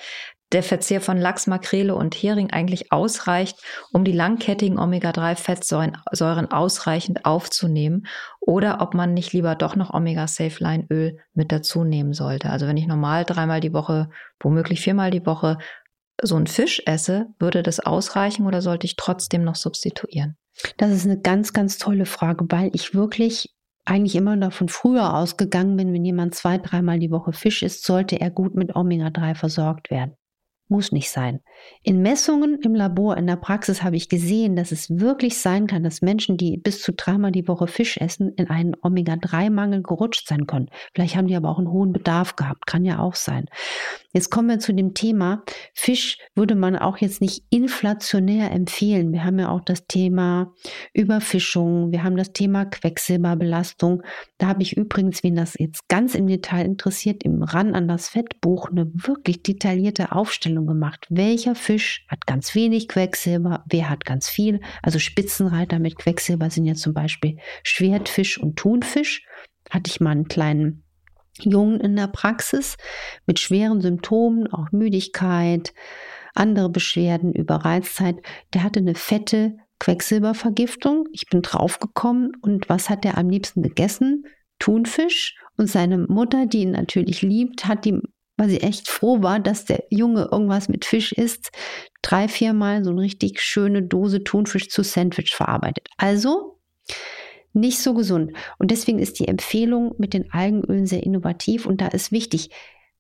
der 0.53 0.63
Verzehr 0.63 1.01
von 1.01 1.17
Lachs, 1.17 1.48
Makrele 1.48 1.96
und 1.96 2.13
Hering 2.13 2.51
eigentlich 2.51 2.91
ausreicht, 2.91 3.58
um 3.91 4.03
die 4.03 4.12
langkettigen 4.12 4.77
Omega-3-Fettsäuren 4.77 6.51
ausreichend 6.51 7.25
aufzunehmen 7.25 8.05
oder 8.39 8.82
ob 8.82 8.93
man 8.93 9.13
nicht 9.13 9.34
lieber 9.34 9.55
doch 9.55 9.75
noch 9.75 9.93
Omega-Safe-Line-Öl 9.93 11.17
mit 11.34 11.51
dazu 11.51 11.84
nehmen 11.84 12.13
sollte. 12.13 12.50
Also 12.51 12.67
wenn 12.67 12.77
ich 12.77 12.88
normal 12.88 13.25
dreimal 13.25 13.62
die 13.62 13.74
Woche, 13.74 14.10
womöglich 14.39 14.82
viermal 14.82 15.10
die 15.10 15.25
Woche 15.25 15.58
so 16.22 16.36
einen 16.36 16.48
Fisch 16.48 16.84
esse, 16.86 17.27
würde 17.39 17.63
das 17.63 17.79
ausreichen 17.79 18.46
oder 18.46 18.62
sollte 18.62 18.86
ich 18.86 18.96
trotzdem 18.96 19.43
noch 19.43 19.55
substituieren? 19.55 20.38
Das 20.77 20.91
ist 20.91 21.05
eine 21.05 21.20
ganz, 21.20 21.53
ganz 21.53 21.79
tolle 21.79 22.05
Frage, 22.05 22.46
weil 22.50 22.70
ich 22.74 22.93
wirklich 22.93 23.55
eigentlich 23.86 24.16
immer 24.16 24.36
noch 24.36 24.54
von 24.54 24.70
früher 24.70 25.13
ausgegangen 25.16 25.75
bin, 25.78 25.94
wenn 25.94 26.06
jemand 26.06 26.36
zwei, 26.36 26.58
dreimal 26.58 27.00
die 27.00 27.12
Woche 27.12 27.34
Fisch 27.34 27.63
isst, 27.63 27.86
sollte 27.86 28.20
er 28.20 28.32
gut 28.32 28.56
mit 28.56 28.75
Omega-3 28.75 29.36
versorgt 29.36 29.92
werden. 29.92 30.16
Muss 30.70 30.94
nicht 30.94 31.12
sein. 31.12 31.42
In 31.84 32.02
Messungen 32.02 32.60
im 32.63 32.74
Labor, 32.74 33.18
in 33.18 33.28
der 33.28 33.36
Praxis 33.36 33.84
habe 33.84 33.98
ich 33.98 34.08
gesehen, 34.08 34.56
dass 34.56 34.72
es 34.72 34.90
wirklich 34.90 35.38
sein 35.38 35.68
kann, 35.68 35.84
dass 35.84 36.02
Menschen, 36.02 36.38
die 36.38 36.58
bis 36.58 36.82
zu 36.82 36.94
dreimal 36.94 37.34
die 37.34 37.48
Woche 37.48 37.68
Fisch 37.68 37.98
essen, 37.98 38.34
in 38.38 38.50
einen 38.50 38.74
Omega-3-Mangel 38.82 39.84
gerutscht 39.84 40.28
sein 40.28 40.48
können. 40.48 40.70
Vielleicht 40.96 41.16
haben 41.18 41.28
die 41.28 41.36
aber 41.36 41.50
auch 41.50 41.60
einen 41.60 41.70
hohen 41.70 41.92
Bedarf 41.92 42.38
gehabt. 42.38 42.66
Kann 42.66 42.86
ja 42.86 43.00
auch 43.00 43.16
sein. 43.16 43.46
Jetzt 44.13 44.29
kommen 44.29 44.48
wir 44.48 44.60
zu 44.60 44.74
dem 44.74 44.93
Thema. 44.93 45.43
Fisch 45.74 46.20
würde 46.36 46.53
man 46.53 46.75
auch 46.75 46.98
jetzt 46.98 47.20
nicht 47.20 47.43
inflationär 47.50 48.51
empfehlen. 48.51 49.12
Wir 49.12 49.24
haben 49.24 49.39
ja 49.39 49.50
auch 49.50 49.62
das 49.62 49.88
Thema 49.88 50.53
Überfischung. 50.93 51.91
Wir 51.91 52.03
haben 52.03 52.15
das 52.15 52.32
Thema 52.32 52.65
Quecksilberbelastung. 52.65 54.03
Da 54.38 54.48
habe 54.48 54.62
ich 54.62 54.77
übrigens, 54.77 55.24
wen 55.24 55.36
das 55.36 55.55
jetzt 55.58 55.88
ganz 55.88 56.13
im 56.13 56.27
Detail 56.27 56.65
interessiert, 56.65 57.24
im 57.24 57.41
Ran 57.41 57.74
an 57.74 57.88
das 57.88 58.10
Fettbuch 58.10 58.70
eine 58.70 58.86
wirklich 58.93 59.41
detaillierte 59.41 60.12
Aufstellung 60.12 60.67
gemacht, 60.67 61.08
welcher 61.10 61.55
Fisch 61.55 62.05
hat 62.08 62.27
ganz 62.27 62.53
wenig 62.53 62.88
Quecksilber, 62.88 63.63
wer 63.67 63.89
hat 63.89 64.05
ganz 64.05 64.29
viel. 64.29 64.60
Also 64.84 65.00
Spitzenreiter 65.00 65.79
mit 65.79 65.98
Quecksilber 65.98 66.51
sind 66.51 66.65
ja 66.65 66.75
zum 66.75 66.93
Beispiel 66.93 67.38
Schwertfisch 67.63 68.38
und 68.38 68.58
Thunfisch. 68.58 69.25
Hatte 69.72 69.89
ich 69.89 70.00
mal 70.01 70.12
einen 70.12 70.27
kleinen 70.27 70.84
Jungen 71.40 71.80
in 71.80 71.96
der 71.96 72.08
Praxis 72.08 72.78
mit 73.25 73.40
schweren 73.40 73.82
Symptomen, 73.82 74.52
auch 74.52 74.72
Müdigkeit, 74.72 75.74
andere 76.36 76.70
Beschwerden, 76.70 77.34
Überreiztheit. 77.34 78.18
Der 78.54 78.63
hatte 78.63 78.80
eine 78.80 78.96
fette 78.96 79.58
Quecksilbervergiftung. 79.80 81.08
Ich 81.12 81.28
bin 81.30 81.42
draufgekommen 81.42 82.32
und 82.42 82.70
was 82.70 82.90
hat 82.90 83.06
er 83.06 83.18
am 83.18 83.30
liebsten 83.30 83.62
gegessen? 83.62 84.25
Thunfisch. 84.60 85.36
Und 85.58 85.68
seine 85.68 85.98
Mutter, 85.98 86.46
die 86.46 86.62
ihn 86.62 86.72
natürlich 86.72 87.22
liebt, 87.22 87.66
hat 87.66 87.86
ihm 87.86 88.02
weil 88.38 88.50
sie 88.50 88.62
echt 88.62 88.90
froh 88.90 89.22
war, 89.22 89.40
dass 89.40 89.66
der 89.66 89.84
Junge 89.90 90.30
irgendwas 90.32 90.68
mit 90.70 90.86
Fisch 90.86 91.12
isst, 91.12 91.52
drei, 92.02 92.28
viermal 92.28 92.84
so 92.84 92.90
eine 92.92 93.02
richtig 93.02 93.42
schöne 93.42 93.84
Dose 93.84 94.24
Thunfisch 94.24 94.70
zu 94.70 94.84
Sandwich 94.84 95.34
verarbeitet. 95.36 95.88
Also 95.98 96.60
nicht 97.54 97.80
so 97.80 97.94
gesund. 97.94 98.34
Und 98.58 98.72
deswegen 98.72 99.00
ist 99.00 99.20
die 99.20 99.28
Empfehlung 99.28 99.94
mit 99.98 100.14
den 100.14 100.32
Algenölen 100.32 100.86
sehr 100.86 101.04
innovativ 101.04 101.66
und 101.66 101.82
da 101.82 101.88
ist 101.88 102.12
wichtig, 102.12 102.50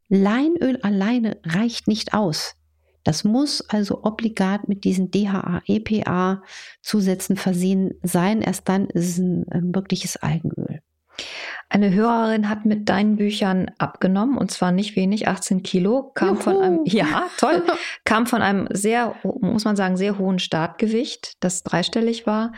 Leinöl 0.09 0.79
alleine 0.81 1.37
reicht 1.43 1.87
nicht 1.87 2.13
aus. 2.13 2.55
Das 3.03 3.23
muss 3.23 3.61
also 3.69 4.03
obligat 4.03 4.67
mit 4.69 4.83
diesen 4.85 5.11
DHA-EPA-Zusätzen 5.11 7.35
versehen 7.35 7.95
sein. 8.01 8.41
Erst 8.41 8.69
dann 8.69 8.87
ist 8.87 9.09
es 9.09 9.17
ein, 9.17 9.45
ein 9.51 9.75
wirkliches 9.75 10.15
Algenöl. 10.17 10.81
Eine 11.69 11.93
Hörerin 11.93 12.49
hat 12.49 12.65
mit 12.65 12.89
deinen 12.89 13.17
Büchern 13.17 13.69
abgenommen 13.77 14.35
und 14.37 14.49
zwar 14.51 14.71
nicht 14.71 14.95
wenig, 14.95 15.27
18 15.27 15.61
Kilo, 15.63 16.11
kam 16.13 16.35
Juhu. 16.35 16.41
von 16.41 16.61
einem, 16.61 16.79
ja, 16.85 17.25
toll, 17.37 17.63
kam 18.05 18.25
von 18.25 18.41
einem 18.41 18.67
sehr, 18.71 19.15
muss 19.23 19.65
man 19.65 19.75
sagen, 19.75 19.97
sehr 19.97 20.17
hohen 20.17 20.39
Startgewicht, 20.39 21.33
das 21.39 21.63
dreistellig 21.63 22.25
war. 22.25 22.53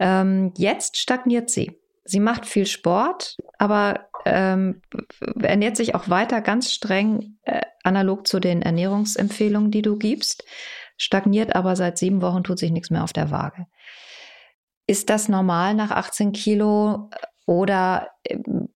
Ähm, 0.00 0.52
jetzt 0.56 0.96
stagniert 0.96 1.50
sie. 1.50 1.78
Sie 2.04 2.20
macht 2.20 2.46
viel 2.46 2.66
Sport, 2.66 3.36
aber 3.58 4.08
ähm, 4.24 4.82
ernährt 5.40 5.76
sich 5.76 5.94
auch 5.94 6.08
weiter 6.08 6.40
ganz 6.40 6.72
streng 6.72 7.36
äh, 7.44 7.60
analog 7.84 8.26
zu 8.26 8.40
den 8.40 8.62
Ernährungsempfehlungen, 8.62 9.70
die 9.70 9.82
du 9.82 9.96
gibst, 9.96 10.44
stagniert 10.96 11.54
aber 11.54 11.76
seit 11.76 11.98
sieben 11.98 12.22
Wochen, 12.22 12.42
tut 12.42 12.58
sich 12.58 12.72
nichts 12.72 12.90
mehr 12.90 13.04
auf 13.04 13.12
der 13.12 13.30
Waage. 13.30 13.66
Ist 14.86 15.08
das 15.08 15.28
normal 15.28 15.74
nach 15.74 15.90
18 15.90 16.32
Kilo? 16.32 17.10
Oder 17.46 18.08
ähm, 18.24 18.70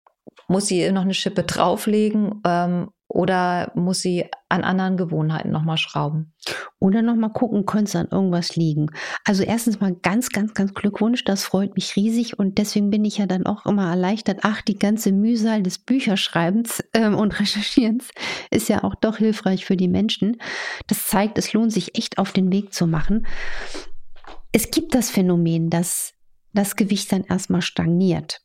muss 0.48 0.68
sie 0.68 0.92
noch 0.92 1.02
eine 1.02 1.14
Schippe 1.14 1.44
drauflegen 1.44 2.42
ähm, 2.46 2.92
oder 3.14 3.72
muss 3.76 4.02
sie 4.02 4.26
an 4.50 4.64
anderen 4.64 4.98
Gewohnheiten 4.98 5.52
nochmal 5.52 5.78
schrauben? 5.78 6.34
Oder 6.80 7.04
nochmal 7.04 7.32
gucken, 7.32 7.68
könnte 7.68 7.86
es 7.86 7.96
an 7.96 8.08
irgendwas 8.10 8.56
liegen. 8.56 8.88
Also 9.24 9.44
erstens 9.44 9.80
mal 9.80 9.94
ganz, 9.94 10.30
ganz, 10.30 10.56
ganz 10.56 10.74
Glückwunsch, 10.74 11.24
das 11.24 11.44
freut 11.46 11.76
mich 11.76 11.96
riesig 11.96 12.40
und 12.40 12.58
deswegen 12.58 12.90
bin 12.90 13.06
ich 13.06 13.20
ja 13.20 13.28
dann 13.28 13.46
auch 13.46 13.68
immer 13.68 13.88
erleichtert. 13.88 14.40
Ach, 14.42 14.64
die 14.64 14.80
ganze 14.80 15.12
Mühsal 15.12 15.62
des 15.62 15.78
Bücherschreibens 15.78 16.84
ähm, 16.94 17.16
und 17.16 17.40
Recherchierens 17.40 18.10
ist 18.50 18.68
ja 18.68 18.84
auch 18.84 18.96
doch 18.96 19.18
hilfreich 19.18 19.64
für 19.64 19.78
die 19.78 19.88
Menschen. 19.88 20.38
Das 20.88 21.06
zeigt, 21.06 21.38
es 21.38 21.54
lohnt 21.54 21.72
sich 21.72 21.96
echt 21.96 22.18
auf 22.18 22.32
den 22.32 22.52
Weg 22.52 22.74
zu 22.74 22.88
machen. 22.88 23.28
Es 24.52 24.72
gibt 24.72 24.96
das 24.96 25.12
Phänomen, 25.12 25.70
dass 25.70 26.14
das 26.54 26.76
Gewicht 26.76 27.12
dann 27.12 27.24
erstmal 27.24 27.62
stagniert. 27.62 28.43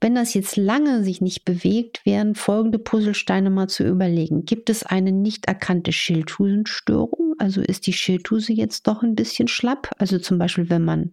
Wenn 0.00 0.14
das 0.14 0.32
jetzt 0.32 0.56
lange 0.56 1.04
sich 1.04 1.20
nicht 1.20 1.44
bewegt, 1.44 2.04
wären 2.06 2.34
folgende 2.34 2.78
Puzzlesteine 2.78 3.50
mal 3.50 3.68
zu 3.68 3.84
überlegen. 3.84 4.44
Gibt 4.46 4.70
es 4.70 4.84
eine 4.84 5.12
nicht 5.12 5.46
erkannte 5.46 5.92
Schilddrüsenstörung? 5.92 7.34
Also 7.38 7.60
ist 7.60 7.86
die 7.86 7.92
Schilddrüse 7.92 8.54
jetzt 8.54 8.86
doch 8.86 9.02
ein 9.02 9.14
bisschen 9.14 9.48
schlapp? 9.48 9.90
Also 9.98 10.18
zum 10.18 10.38
Beispiel, 10.38 10.70
wenn 10.70 10.84
man 10.84 11.12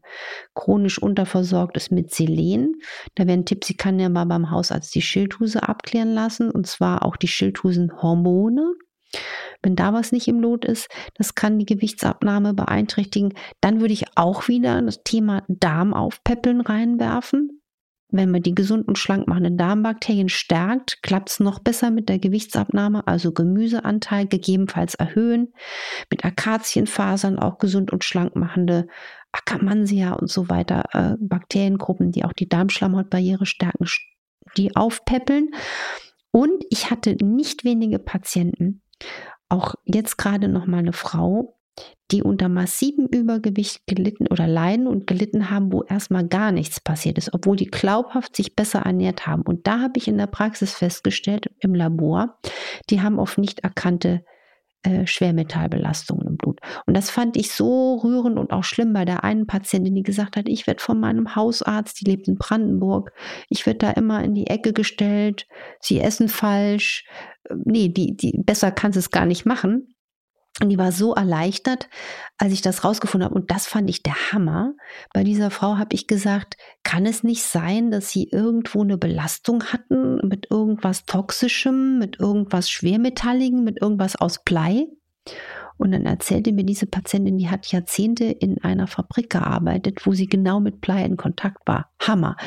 chronisch 0.55 0.97
unterversorgt 0.97 1.75
ist 1.75 1.91
mit 1.91 2.13
Selen. 2.13 2.75
Da 3.15 3.27
wäre 3.27 3.37
ein 3.37 3.45
Tipp, 3.45 3.65
Sie 3.65 3.75
kann 3.75 3.99
ja 3.99 4.07
mal 4.07 4.25
beim 4.25 4.49
Hausarzt 4.49 4.95
die 4.95 5.01
Schilddrüse 5.01 5.67
abklären 5.67 6.13
lassen 6.13 6.49
und 6.49 6.65
zwar 6.65 7.03
auch 7.03 7.17
die 7.17 7.27
Schilddrüsenhormone. 7.27 8.73
Wenn 9.61 9.75
da 9.75 9.93
was 9.93 10.11
nicht 10.11 10.27
im 10.27 10.39
Lot 10.39 10.65
ist, 10.65 10.87
das 11.15 11.35
kann 11.35 11.59
die 11.59 11.65
Gewichtsabnahme 11.65 12.53
beeinträchtigen. 12.53 13.33
Dann 13.61 13.81
würde 13.81 13.93
ich 13.93 14.05
auch 14.15 14.47
wieder 14.47 14.81
das 14.81 15.03
Thema 15.03 15.43
Darm 15.47 15.93
aufpäppeln 15.93 16.61
reinwerfen 16.61 17.59
wenn 18.13 18.31
man 18.31 18.43
die 18.43 18.55
gesund 18.55 18.87
und 18.87 18.97
schlank 18.97 19.27
machenden 19.27 19.57
Darmbakterien 19.57 20.29
stärkt, 20.29 21.01
klappt 21.01 21.31
es 21.31 21.39
noch 21.39 21.59
besser 21.59 21.91
mit 21.91 22.09
der 22.09 22.19
Gewichtsabnahme, 22.19 23.07
also 23.07 23.33
Gemüseanteil 23.33 24.27
gegebenenfalls 24.27 24.95
erhöhen, 24.95 25.53
mit 26.09 26.23
Akazienfasern 26.23 27.39
auch 27.39 27.57
gesund 27.57 27.91
und 27.91 28.03
schlank 28.03 28.35
machende 28.35 28.87
Akkermansia 29.31 30.13
und 30.13 30.29
so 30.29 30.47
weiter, 30.49 30.83
äh, 30.93 31.15
Bakteriengruppen, 31.19 32.11
die 32.11 32.23
auch 32.23 32.33
die 32.33 32.47
Darmschlammhautbarriere 32.47 33.47
stärken, 33.47 33.87
die 34.57 34.75
aufpäppeln. 34.75 35.49
Und 36.31 36.63
ich 36.69 36.91
hatte 36.91 37.15
nicht 37.23 37.63
wenige 37.63 37.97
Patienten, 37.97 38.83
auch 39.49 39.75
jetzt 39.85 40.17
gerade 40.17 40.47
noch 40.47 40.67
mal 40.67 40.77
eine 40.77 40.93
Frau, 40.93 41.57
die 42.11 42.21
unter 42.21 42.49
massivem 42.49 43.07
Übergewicht 43.07 43.87
gelitten 43.87 44.27
oder 44.27 44.47
leiden 44.47 44.87
und 44.87 45.07
gelitten 45.07 45.49
haben, 45.49 45.71
wo 45.73 45.83
erstmal 45.83 46.27
gar 46.27 46.51
nichts 46.51 46.79
passiert 46.79 47.17
ist, 47.17 47.33
obwohl 47.33 47.55
die 47.55 47.67
glaubhaft 47.67 48.35
sich 48.35 48.55
besser 48.55 48.79
ernährt 48.79 49.25
haben. 49.25 49.41
Und 49.41 49.65
da 49.65 49.79
habe 49.79 49.97
ich 49.97 50.07
in 50.07 50.17
der 50.17 50.27
Praxis 50.27 50.75
festgestellt, 50.75 51.49
im 51.59 51.73
Labor, 51.73 52.37
die 52.89 53.01
haben 53.01 53.17
oft 53.19 53.37
nicht 53.37 53.61
erkannte 53.61 54.23
äh, 54.83 55.07
Schwermetallbelastungen 55.07 56.27
im 56.27 56.37
Blut. 56.37 56.59
Und 56.85 56.97
das 56.97 57.09
fand 57.09 57.37
ich 57.37 57.51
so 57.51 57.95
rührend 58.03 58.37
und 58.37 58.51
auch 58.51 58.65
schlimm 58.65 58.91
bei 58.91 59.05
der 59.05 59.23
einen 59.23 59.47
Patientin, 59.47 59.95
die 59.95 60.03
gesagt 60.03 60.35
hat, 60.35 60.49
ich 60.49 60.67
werde 60.67 60.83
von 60.83 60.99
meinem 60.99 61.35
Hausarzt, 61.35 62.01
die 62.01 62.05
lebt 62.05 62.27
in 62.27 62.35
Brandenburg, 62.35 63.13
ich 63.49 63.65
werde 63.65 63.79
da 63.79 63.91
immer 63.91 64.23
in 64.23 64.35
die 64.35 64.47
Ecke 64.47 64.73
gestellt, 64.73 65.47
sie 65.79 66.01
essen 66.01 66.27
falsch. 66.27 67.05
Äh, 67.45 67.55
nee, 67.63 67.89
die, 67.89 68.17
die, 68.17 68.37
besser 68.43 68.71
kann 68.71 68.91
sie 68.91 68.99
es 68.99 69.09
gar 69.09 69.25
nicht 69.25 69.45
machen. 69.45 69.92
Und 70.61 70.69
die 70.69 70.77
war 70.77 70.91
so 70.91 71.15
erleichtert, 71.15 71.89
als 72.37 72.53
ich 72.53 72.61
das 72.61 72.83
rausgefunden 72.83 73.25
habe. 73.25 73.35
Und 73.35 73.49
das 73.49 73.65
fand 73.65 73.89
ich 73.89 74.03
der 74.03 74.31
Hammer. 74.31 74.73
Bei 75.11 75.23
dieser 75.23 75.49
Frau 75.49 75.77
habe 75.77 75.95
ich 75.95 76.05
gesagt, 76.05 76.57
kann 76.83 77.07
es 77.07 77.23
nicht 77.23 77.43
sein, 77.43 77.89
dass 77.89 78.09
sie 78.09 78.29
irgendwo 78.31 78.83
eine 78.83 78.99
Belastung 78.99 79.63
hatten 79.65 80.19
mit 80.27 80.51
irgendwas 80.51 81.05
Toxischem, 81.05 81.97
mit 81.97 82.19
irgendwas 82.19 82.69
Schwermetalligem, 82.69 83.63
mit 83.63 83.81
irgendwas 83.81 84.15
aus 84.15 84.43
Blei? 84.43 84.85
Und 85.77 85.91
dann 85.91 86.05
erzählte 86.05 86.51
mir 86.51 86.63
diese 86.63 86.85
Patientin, 86.85 87.37
die 87.37 87.49
hat 87.49 87.65
Jahrzehnte 87.71 88.25
in 88.25 88.63
einer 88.63 88.85
Fabrik 88.85 89.31
gearbeitet, 89.31 90.05
wo 90.05 90.13
sie 90.13 90.27
genau 90.27 90.59
mit 90.59 90.81
Blei 90.81 91.03
in 91.03 91.17
Kontakt 91.17 91.67
war. 91.67 91.89
Hammer. 91.99 92.37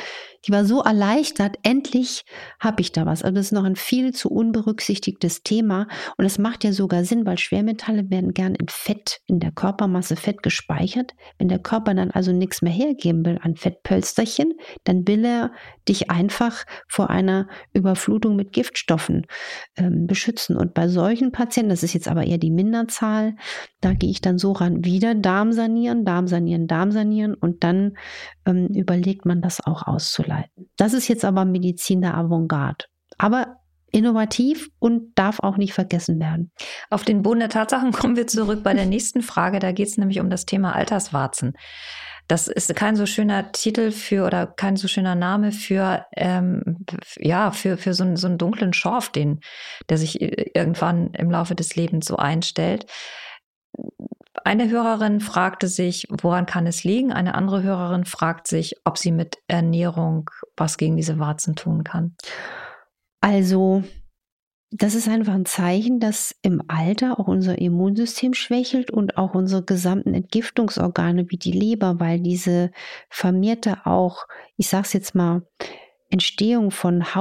Die 0.46 0.52
war 0.52 0.64
so 0.64 0.82
erleichtert, 0.82 1.56
endlich 1.62 2.24
habe 2.60 2.80
ich 2.80 2.92
da 2.92 3.04
was. 3.04 3.22
Also 3.22 3.34
das 3.34 3.46
ist 3.46 3.52
noch 3.52 3.64
ein 3.64 3.76
viel 3.76 4.12
zu 4.14 4.30
unberücksichtigtes 4.30 5.42
Thema. 5.42 5.88
Und 6.16 6.24
es 6.24 6.38
macht 6.38 6.62
ja 6.64 6.72
sogar 6.72 7.04
Sinn, 7.04 7.26
weil 7.26 7.38
Schwermetalle 7.38 8.10
werden 8.10 8.32
gern 8.32 8.54
in 8.54 8.68
Fett, 8.68 9.20
in 9.26 9.40
der 9.40 9.50
Körpermasse 9.50 10.16
Fett 10.16 10.42
gespeichert. 10.42 11.12
Wenn 11.38 11.48
der 11.48 11.58
Körper 11.58 11.94
dann 11.94 12.10
also 12.10 12.32
nichts 12.32 12.62
mehr 12.62 12.72
hergeben 12.72 13.24
will 13.24 13.38
an 13.42 13.56
Fettpölsterchen, 13.56 14.54
dann 14.84 15.06
will 15.08 15.24
er 15.24 15.52
dich 15.88 16.10
einfach 16.10 16.64
vor 16.86 17.10
einer 17.10 17.48
Überflutung 17.72 18.36
mit 18.36 18.52
Giftstoffen 18.52 19.26
ähm, 19.76 20.06
beschützen. 20.06 20.56
Und 20.56 20.74
bei 20.74 20.88
solchen 20.88 21.32
Patienten, 21.32 21.70
das 21.70 21.82
ist 21.82 21.94
jetzt 21.94 22.08
aber 22.08 22.24
eher 22.24 22.38
die 22.38 22.50
Minderzahl, 22.50 23.34
da 23.80 23.92
gehe 23.92 24.10
ich 24.10 24.20
dann 24.20 24.38
so 24.38 24.52
ran, 24.52 24.84
wieder 24.84 25.14
Darm 25.14 25.52
sanieren, 25.52 26.04
Darm 26.04 26.26
sanieren, 26.26 26.66
Darm 26.66 26.90
sanieren 26.90 27.34
und 27.34 27.64
dann 27.64 27.96
ähm, 28.46 28.68
überlegt 28.68 29.26
man 29.26 29.42
das 29.42 29.64
auch 29.64 29.86
auszuleiten. 29.86 30.70
Das 30.76 30.94
ist 30.94 31.08
jetzt 31.08 31.24
aber 31.24 31.44
Medizin 31.44 32.00
der 32.00 32.16
Avantgarde. 32.16 32.86
Aber 33.18 33.58
innovativ 33.92 34.68
und 34.78 35.12
darf 35.14 35.40
auch 35.40 35.56
nicht 35.56 35.72
vergessen 35.72 36.20
werden. 36.20 36.50
Auf 36.90 37.04
den 37.04 37.22
Boden 37.22 37.40
der 37.40 37.48
Tatsachen 37.48 37.92
kommen 37.92 38.16
wir 38.16 38.26
zurück 38.26 38.62
bei 38.62 38.74
der 38.74 38.86
nächsten 38.86 39.22
Frage. 39.22 39.58
Da 39.58 39.72
geht 39.72 39.88
es 39.88 39.96
nämlich 39.96 40.20
um 40.20 40.30
das 40.30 40.46
Thema 40.46 40.74
Alterswarzen. 40.74 41.54
Das 42.28 42.48
ist 42.48 42.74
kein 42.74 42.96
so 42.96 43.06
schöner 43.06 43.52
Titel 43.52 43.92
für 43.92 44.26
oder 44.26 44.48
kein 44.48 44.76
so 44.76 44.88
schöner 44.88 45.14
Name 45.14 45.52
für 45.52 46.06
ähm, 46.16 46.84
ja 47.18 47.52
für 47.52 47.76
für 47.76 47.94
so, 47.94 48.16
so 48.16 48.26
einen 48.26 48.36
dunklen 48.36 48.72
Schorf, 48.72 49.10
den 49.10 49.40
der 49.88 49.96
sich 49.96 50.20
irgendwann 50.20 51.12
im 51.14 51.30
Laufe 51.30 51.54
des 51.54 51.76
Lebens 51.76 52.06
so 52.06 52.16
einstellt. 52.16 52.86
Eine 54.46 54.70
Hörerin 54.70 55.18
fragte 55.18 55.66
sich, 55.66 56.06
woran 56.08 56.46
kann 56.46 56.68
es 56.68 56.84
liegen? 56.84 57.12
Eine 57.12 57.34
andere 57.34 57.64
Hörerin 57.64 58.04
fragt 58.04 58.46
sich, 58.46 58.76
ob 58.84 58.96
sie 58.96 59.10
mit 59.10 59.38
Ernährung 59.48 60.30
was 60.56 60.78
gegen 60.78 60.96
diese 60.96 61.18
Warzen 61.18 61.56
tun 61.56 61.82
kann. 61.82 62.14
Also, 63.20 63.82
das 64.70 64.94
ist 64.94 65.08
einfach 65.08 65.34
ein 65.34 65.46
Zeichen, 65.46 65.98
dass 65.98 66.32
im 66.42 66.62
Alter 66.68 67.18
auch 67.18 67.26
unser 67.26 67.58
Immunsystem 67.58 68.34
schwächelt 68.34 68.92
und 68.92 69.18
auch 69.18 69.34
unsere 69.34 69.64
gesamten 69.64 70.14
Entgiftungsorgane 70.14 71.28
wie 71.28 71.38
die 71.38 71.50
Leber, 71.50 71.98
weil 71.98 72.20
diese 72.20 72.70
vermehrte 73.10 73.84
auch, 73.84 74.26
ich 74.56 74.68
sage 74.68 74.84
es 74.84 74.92
jetzt 74.92 75.16
mal, 75.16 75.42
Entstehung 76.08 76.70
von 76.70 77.12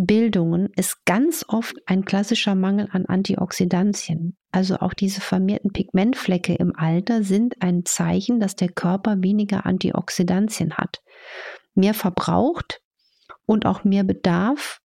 Hautbildungen 0.00 0.70
ist 0.76 1.04
ganz 1.04 1.44
oft 1.48 1.76
ein 1.86 2.04
klassischer 2.04 2.54
Mangel 2.54 2.88
an 2.90 3.06
Antioxidantien. 3.06 4.36
Also 4.50 4.76
auch 4.76 4.94
diese 4.94 5.20
vermehrten 5.20 5.72
Pigmentflecke 5.72 6.54
im 6.54 6.74
Alter 6.74 7.22
sind 7.22 7.56
ein 7.60 7.84
Zeichen, 7.84 8.40
dass 8.40 8.56
der 8.56 8.70
Körper 8.70 9.22
weniger 9.22 9.66
Antioxidantien 9.66 10.74
hat. 10.74 11.00
Mehr 11.74 11.94
verbraucht 11.94 12.80
und 13.46 13.66
auch 13.66 13.84
mehr 13.84 14.04
Bedarf. 14.04 14.80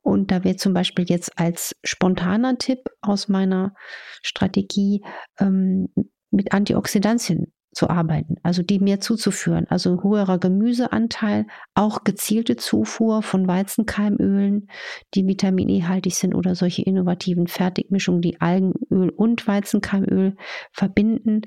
Und 0.00 0.30
da 0.30 0.44
wäre 0.44 0.56
zum 0.56 0.74
Beispiel 0.74 1.06
jetzt 1.08 1.38
als 1.38 1.76
spontaner 1.84 2.56
Tipp 2.58 2.88
aus 3.00 3.28
meiner 3.28 3.74
Strategie 4.22 5.04
ähm, 5.38 5.88
mit 6.30 6.52
Antioxidantien 6.52 7.52
zu 7.72 7.88
arbeiten, 7.88 8.36
also 8.42 8.62
die 8.62 8.78
mehr 8.78 9.00
zuzuführen, 9.00 9.66
also 9.68 10.02
höherer 10.02 10.38
Gemüseanteil, 10.38 11.46
auch 11.74 12.04
gezielte 12.04 12.56
Zufuhr 12.56 13.22
von 13.22 13.48
Weizenkeimölen, 13.48 14.68
die 15.14 15.26
Vitamin 15.26 15.68
E 15.68 15.84
haltig 15.84 16.16
sind 16.16 16.34
oder 16.34 16.54
solche 16.54 16.82
innovativen 16.82 17.46
Fertigmischungen, 17.46 18.20
die 18.20 18.40
Algenöl 18.40 19.08
und 19.10 19.46
Weizenkeimöl 19.46 20.36
verbinden 20.72 21.42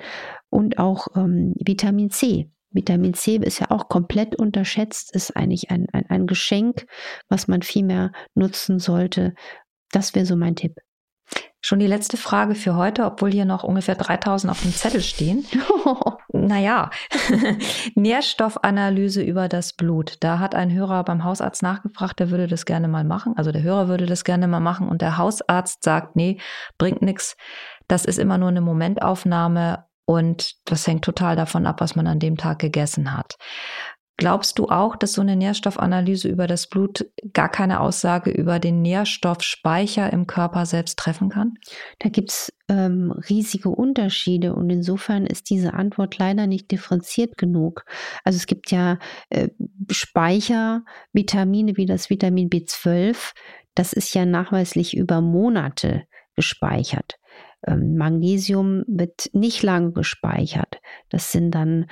und 0.49 0.79
auch 0.79 1.07
ähm, 1.15 1.53
Vitamin 1.63 2.09
C. 2.09 2.49
Vitamin 2.71 3.13
C 3.13 3.37
ist 3.37 3.59
ja 3.59 3.71
auch 3.71 3.87
komplett 3.87 4.35
unterschätzt, 4.35 5.15
ist 5.15 5.37
eigentlich 5.37 5.71
ein, 5.71 5.87
ein, 5.93 6.05
ein 6.09 6.27
Geschenk, 6.27 6.85
was 7.29 7.47
man 7.47 7.61
viel 7.61 7.85
mehr 7.85 8.11
nutzen 8.33 8.79
sollte. 8.79 9.33
Das 9.91 10.13
wäre 10.13 10.25
so 10.25 10.35
mein 10.35 10.55
Tipp. 10.55 10.75
Schon 11.65 11.79
die 11.79 11.87
letzte 11.87 12.15
Frage 12.15 12.53
für 12.53 12.75
heute, 12.75 13.05
obwohl 13.05 13.31
hier 13.31 13.45
noch 13.45 13.63
ungefähr 13.63 13.95
3000 13.95 14.51
auf 14.51 14.61
dem 14.61 14.71
Zettel 14.71 15.01
stehen. 15.01 15.47
naja, 16.31 16.91
Nährstoffanalyse 17.95 19.23
über 19.23 19.47
das 19.49 19.73
Blut. 19.73 20.17
Da 20.19 20.37
hat 20.37 20.53
ein 20.53 20.71
Hörer 20.71 21.03
beim 21.03 21.23
Hausarzt 21.23 21.63
nachgefragt, 21.63 22.19
der 22.19 22.29
würde 22.29 22.45
das 22.45 22.67
gerne 22.67 22.87
mal 22.87 23.03
machen. 23.03 23.33
Also 23.35 23.51
der 23.51 23.63
Hörer 23.63 23.87
würde 23.87 24.05
das 24.05 24.23
gerne 24.23 24.47
mal 24.47 24.59
machen 24.59 24.87
und 24.87 25.01
der 25.01 25.17
Hausarzt 25.17 25.83
sagt, 25.83 26.15
nee, 26.15 26.39
bringt 26.77 27.01
nichts. 27.01 27.35
Das 27.87 28.05
ist 28.05 28.19
immer 28.19 28.37
nur 28.37 28.49
eine 28.49 28.61
Momentaufnahme 28.61 29.85
und 30.05 30.53
das 30.65 30.85
hängt 30.85 31.03
total 31.03 31.35
davon 31.35 31.65
ab, 31.65 31.81
was 31.81 31.95
man 31.95 32.05
an 32.05 32.19
dem 32.19 32.37
Tag 32.37 32.59
gegessen 32.59 33.17
hat. 33.17 33.37
Glaubst 34.17 34.59
du 34.59 34.69
auch, 34.69 34.95
dass 34.95 35.13
so 35.13 35.21
eine 35.21 35.35
Nährstoffanalyse 35.35 36.29
über 36.29 36.47
das 36.47 36.67
Blut 36.67 37.05
gar 37.33 37.49
keine 37.49 37.81
Aussage 37.81 38.31
über 38.31 38.59
den 38.59 38.81
Nährstoffspeicher 38.81 40.11
im 40.13 40.25
Körper 40.25 40.65
selbst 40.65 40.97
treffen 40.97 41.29
kann? 41.29 41.55
Da 41.99 42.07
gibt 42.07 42.31
es 42.31 42.53
ähm, 42.69 43.11
riesige 43.11 43.69
Unterschiede 43.69 44.55
und 44.55 44.69
insofern 44.69 45.25
ist 45.25 45.49
diese 45.49 45.73
Antwort 45.73 46.17
leider 46.17 46.47
nicht 46.47 46.71
differenziert 46.71 47.37
genug. 47.37 47.83
Also 48.23 48.37
es 48.37 48.47
gibt 48.47 48.71
ja 48.71 48.99
äh, 49.29 49.49
Speichervitamine 49.91 51.75
wie 51.75 51.85
das 51.85 52.09
Vitamin 52.09 52.49
B12, 52.49 53.33
das 53.75 53.91
ist 53.91 54.13
ja 54.15 54.25
nachweislich 54.25 54.95
über 54.95 55.19
Monate 55.19 56.03
gespeichert. 56.35 57.19
Ähm, 57.67 57.97
Magnesium 57.97 58.83
wird 58.87 59.29
nicht 59.33 59.61
lange 59.63 59.91
gespeichert. 59.91 60.79
Das 61.09 61.31
sind 61.31 61.51
dann 61.51 61.87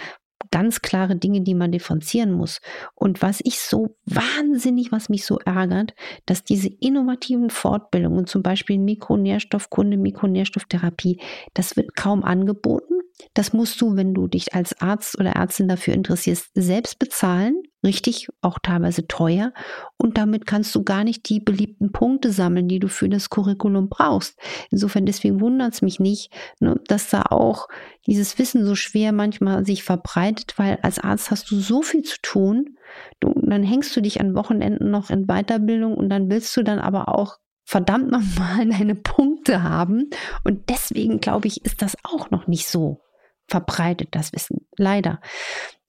ganz 0.51 0.81
klare 0.81 1.15
Dinge, 1.15 1.41
die 1.41 1.55
man 1.55 1.71
differenzieren 1.71 2.31
muss. 2.31 2.61
Und 2.95 3.21
was 3.21 3.41
ich 3.43 3.59
so 3.59 3.95
wahnsinnig, 4.05 4.91
was 4.91 5.09
mich 5.09 5.25
so 5.25 5.39
ärgert, 5.39 5.93
dass 6.25 6.43
diese 6.43 6.69
innovativen 6.69 7.49
Fortbildungen, 7.49 8.27
zum 8.27 8.43
Beispiel 8.43 8.77
Mikronährstoffkunde, 8.79 9.97
Mikronährstofftherapie, 9.97 11.19
das 11.53 11.75
wird 11.75 11.95
kaum 11.95 12.23
angeboten. 12.23 12.95
Das 13.33 13.53
musst 13.53 13.79
du, 13.81 13.95
wenn 13.95 14.13
du 14.13 14.27
dich 14.27 14.53
als 14.53 14.79
Arzt 14.81 15.19
oder 15.19 15.31
Ärztin 15.31 15.67
dafür 15.67 15.93
interessierst, 15.93 16.49
selbst 16.55 16.99
bezahlen. 16.99 17.63
Richtig, 17.83 18.29
auch 18.41 18.59
teilweise 18.59 19.07
teuer. 19.07 19.51
Und 19.97 20.17
damit 20.17 20.45
kannst 20.45 20.73
du 20.73 20.83
gar 20.83 21.03
nicht 21.03 21.27
die 21.27 21.41
beliebten 21.41 21.91
Punkte 21.91 22.31
sammeln, 22.31 22.69
die 22.69 22.79
du 22.79 22.87
für 22.87 23.09
das 23.09 23.29
Curriculum 23.29 23.89
brauchst. 23.89 24.39
Insofern, 24.71 25.05
deswegen 25.05 25.41
wundert 25.41 25.73
es 25.73 25.81
mich 25.81 25.99
nicht, 25.99 26.31
ne, 26.61 26.79
dass 26.87 27.09
da 27.09 27.23
auch 27.23 27.67
dieses 28.07 28.39
Wissen 28.39 28.65
so 28.65 28.75
schwer 28.75 29.11
manchmal 29.11 29.65
sich 29.65 29.83
verbreitet, 29.83 30.53
weil 30.57 30.79
als 30.81 30.99
Arzt 30.99 31.29
hast 31.29 31.51
du 31.51 31.59
so 31.59 31.81
viel 31.81 32.03
zu 32.03 32.21
tun. 32.21 32.77
Du, 33.19 33.33
dann 33.35 33.63
hängst 33.63 33.95
du 33.95 34.01
dich 34.01 34.21
an 34.21 34.35
Wochenenden 34.35 34.89
noch 34.89 35.09
in 35.09 35.27
Weiterbildung 35.27 35.95
und 35.95 36.09
dann 36.09 36.29
willst 36.29 36.55
du 36.55 36.63
dann 36.63 36.79
aber 36.79 37.09
auch 37.09 37.37
verdammt 37.65 38.11
nochmal 38.11 38.65
deine 38.69 38.95
Punkte 38.95 39.61
haben. 39.61 40.09
Und 40.45 40.69
deswegen 40.69 41.19
glaube 41.19 41.47
ich, 41.47 41.65
ist 41.65 41.81
das 41.81 41.97
auch 42.03 42.31
noch 42.31 42.47
nicht 42.47 42.67
so 42.67 43.01
verbreitet, 43.47 44.09
das 44.11 44.31
Wissen. 44.31 44.67
Leider. 44.77 45.19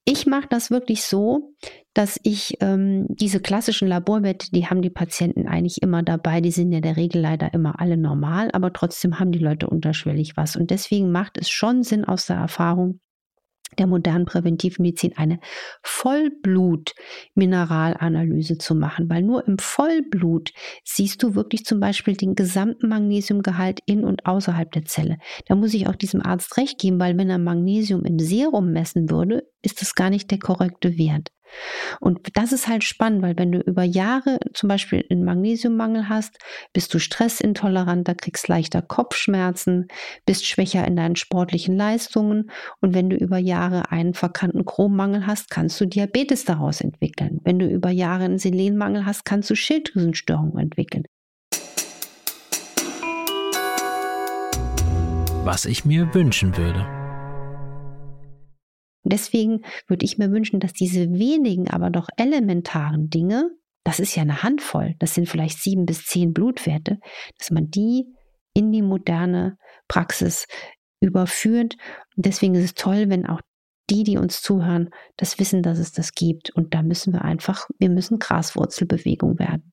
Ich 0.07 0.27
mache 0.27 0.47
das 0.51 0.71
wirklich 0.71 1.03
so, 1.03 1.55
dass 1.95 2.21
ich 2.25 2.59
ähm, 2.61 3.07
diese 3.09 3.41
klassischen 3.41 3.89
Laborwerte, 3.89 4.51
die 4.51 4.67
haben 4.67 4.83
die 4.83 4.91
Patienten 4.91 5.49
eigentlich 5.49 5.81
immer 5.81 6.03
dabei. 6.03 6.43
Die 6.43 6.51
sind 6.51 6.73
ja 6.73 6.81
der 6.81 6.99
Regel 6.99 7.23
leider 7.23 7.55
immer 7.55 7.81
alle 7.81 7.97
normal, 7.97 8.51
aber 8.53 8.73
trotzdem 8.75 9.19
haben 9.19 9.33
die 9.33 9.39
Leute 9.39 9.67
unterschwellig 9.67 10.37
was. 10.37 10.57
Und 10.57 10.71
deswegen 10.71 11.11
macht 11.11 11.39
es 11.39 11.49
schon 11.49 11.83
Sinn 11.83 12.05
aus 12.05 12.27
der 12.27 12.37
Erfahrung, 12.37 13.01
der 13.79 13.87
modernen 13.87 14.25
Präventivmedizin 14.25 15.17
eine 15.17 15.39
Vollblut-Mineralanalyse 15.83 18.59
zu 18.59 18.75
machen, 18.75 19.09
weil 19.11 19.23
nur 19.23 19.47
im 19.47 19.59
Vollblut 19.59 20.53
siehst 20.85 21.23
du 21.23 21.35
wirklich 21.35 21.65
zum 21.65 21.81
Beispiel 21.81 22.15
den 22.15 22.35
gesamten 22.35 22.89
Magnesiumgehalt 22.89 23.81
in 23.87 24.05
und 24.05 24.27
außerhalb 24.27 24.71
der 24.73 24.85
Zelle. 24.85 25.17
Da 25.47 25.55
muss 25.55 25.73
ich 25.75 25.89
auch 25.89 25.97
diesem 25.97 26.23
Arzt 26.23 26.57
recht 26.57 26.79
geben, 26.79 27.01
weil 27.01 27.17
wenn 27.19 27.31
er 27.31 27.39
Magnesium 27.39 28.05
im 28.05 28.19
Serum 28.19 28.73
messen 28.73 29.11
würde, 29.11 29.45
ist 29.63 29.81
das 29.81 29.95
gar 29.95 30.11
nicht 30.11 30.31
der 30.31 30.39
korrekte 30.39 30.99
Wert. 30.99 31.34
Und 32.01 32.21
das 32.35 32.53
ist 32.53 32.69
halt 32.69 32.85
spannend, 32.85 33.23
weil 33.23 33.39
wenn 33.39 33.53
du 33.53 33.59
über 33.59 33.83
Jahre 33.83 34.39
zum 34.53 34.69
Beispiel 34.69 35.05
einen 35.11 35.25
Magnesiummangel 35.25 36.09
hast, 36.09 36.39
bist 36.73 36.93
du 36.95 36.99
stressintoleranter, 36.99 38.15
kriegst 38.15 38.49
leichter 38.49 38.83
Kopfschmerzen, 38.83 39.89
bist 40.27 40.47
schwächer 40.47 40.87
in 40.87 40.97
deinen 40.97 41.17
sportlichen 41.17 41.77
Leistungen. 41.77 42.51
Und 42.81 42.95
wenn 42.95 43.11
du 43.11 43.17
über 43.17 43.39
Jahre 43.39 43.91
einen 43.91 44.15
verkannten 44.15 44.65
Chrommangel 44.65 45.27
hast, 45.27 45.51
kannst 45.51 45.81
du 45.81 45.87
Diabetes 45.87 46.45
daraus 46.45 46.81
entwickeln. 46.81 47.41
Wenn 47.45 47.59
du 47.59 47.67
über 47.67 47.91
Jahre 47.91 48.25
einen 48.25 48.39
Selenmangel 48.39 49.07
hast, 49.07 49.25
kannst 49.25 49.51
du 49.51 49.55
Schilddrüsenstörungen 49.55 50.59
entwickeln. 50.59 51.05
Was 55.45 55.67
ich 55.67 55.85
mir 55.85 56.15
wünschen 56.15 56.57
würde. 56.57 57.04
Deswegen 59.05 59.61
würde 59.87 60.05
ich 60.05 60.19
mir 60.19 60.31
wünschen, 60.31 60.61
dass 60.61 60.73
diese 60.73 61.13
wenigen, 61.13 61.69
aber 61.69 61.91
doch 61.91 62.09
elementaren 62.17 63.11
Dinge, 63.11 63.51
das 63.85 64.01
ist 64.01 64.17
ja 64.17 64.23
eine 64.23 64.43
Handvoll, 64.43 64.95
das 64.99 65.15
sind 65.15 65.29
vielleicht 65.29 65.63
sieben 65.63 65.85
bis 65.85 66.07
zehn 66.07 66.33
Blutwerte, 66.33 66.99
dass 67.39 67.51
man 67.51 67.71
die 67.71 68.07
in 68.55 68.73
die 68.73 68.83
moderne 68.83 69.59
Praxis 69.89 70.47
überführt. 71.01 71.77
Und 72.17 72.27
deswegen 72.27 72.55
ist 72.55 72.65
es 72.65 72.75
toll, 72.75 73.11
wenn 73.11 73.27
auch 73.27 73.41
die, 73.91 74.03
die 74.05 74.17
uns 74.17 74.41
zuhören, 74.41 74.89
das 75.17 75.39
wissen, 75.39 75.63
dass 75.63 75.79
es 75.79 75.93
das 75.93 76.13
gibt. 76.13 76.51
Und 76.51 76.73
da 76.73 76.83
müssen 76.83 77.13
wir 77.13 77.23
einfach, 77.23 77.69
wir 77.79 77.91
müssen 77.91 78.19
Graswurzelbewegung 78.19 79.39
werden. 79.39 79.73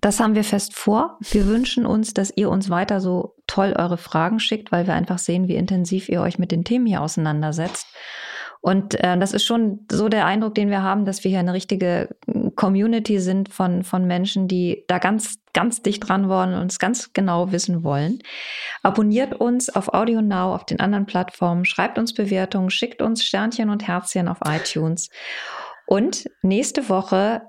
Das 0.00 0.20
haben 0.20 0.34
wir 0.34 0.44
fest 0.44 0.74
vor. 0.74 1.18
Wir 1.20 1.46
wünschen 1.46 1.86
uns, 1.86 2.14
dass 2.14 2.32
ihr 2.34 2.50
uns 2.50 2.70
weiter 2.70 3.00
so 3.00 3.34
toll 3.46 3.74
eure 3.76 3.98
Fragen 3.98 4.40
schickt, 4.40 4.72
weil 4.72 4.86
wir 4.86 4.94
einfach 4.94 5.18
sehen, 5.18 5.48
wie 5.48 5.56
intensiv 5.56 6.08
ihr 6.08 6.20
euch 6.20 6.38
mit 6.38 6.52
den 6.52 6.64
Themen 6.64 6.86
hier 6.86 7.02
auseinandersetzt. 7.02 7.86
Und 8.68 9.02
äh, 9.02 9.16
das 9.16 9.32
ist 9.32 9.46
schon 9.46 9.86
so 9.90 10.10
der 10.10 10.26
Eindruck, 10.26 10.54
den 10.54 10.68
wir 10.68 10.82
haben, 10.82 11.06
dass 11.06 11.24
wir 11.24 11.30
hier 11.30 11.40
eine 11.40 11.54
richtige 11.54 12.14
Community 12.54 13.18
sind 13.18 13.48
von, 13.48 13.82
von 13.82 14.06
Menschen, 14.06 14.46
die 14.46 14.84
da 14.88 14.98
ganz, 14.98 15.38
ganz 15.54 15.80
dicht 15.80 16.06
dran 16.06 16.28
wollen 16.28 16.52
und 16.52 16.60
uns 16.60 16.78
ganz 16.78 17.14
genau 17.14 17.50
wissen 17.50 17.82
wollen. 17.82 18.18
Abonniert 18.82 19.32
uns 19.32 19.70
auf 19.74 19.94
Audio 19.94 20.20
Now, 20.20 20.54
auf 20.54 20.66
den 20.66 20.80
anderen 20.80 21.06
Plattformen, 21.06 21.64
schreibt 21.64 21.96
uns 21.96 22.12
Bewertungen, 22.12 22.68
schickt 22.68 23.00
uns 23.00 23.24
Sternchen 23.24 23.70
und 23.70 23.88
Herzchen 23.88 24.28
auf 24.28 24.40
iTunes. 24.44 25.08
Und 25.86 26.28
nächste 26.42 26.90
Woche 26.90 27.40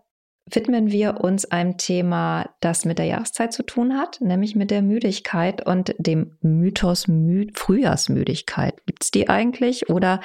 widmen 0.52 0.92
wir 0.92 1.22
uns 1.22 1.46
einem 1.46 1.78
Thema, 1.78 2.50
das 2.60 2.86
mit 2.86 3.00
der 3.00 3.06
Jahreszeit 3.06 3.54
zu 3.54 3.64
tun 3.64 3.98
hat, 3.98 4.22
nämlich 4.22 4.56
mit 4.56 4.72
der 4.72 4.82
Müdigkeit 4.82 5.66
und 5.66 5.94
dem 5.98 6.38
Mythos 6.42 7.08
Mü 7.08 7.48
Frühjahrsmüdigkeit. 7.54 8.86
Gibt 8.86 9.04
es 9.04 9.12
die 9.12 9.30
eigentlich 9.30 9.90
oder 9.90 10.22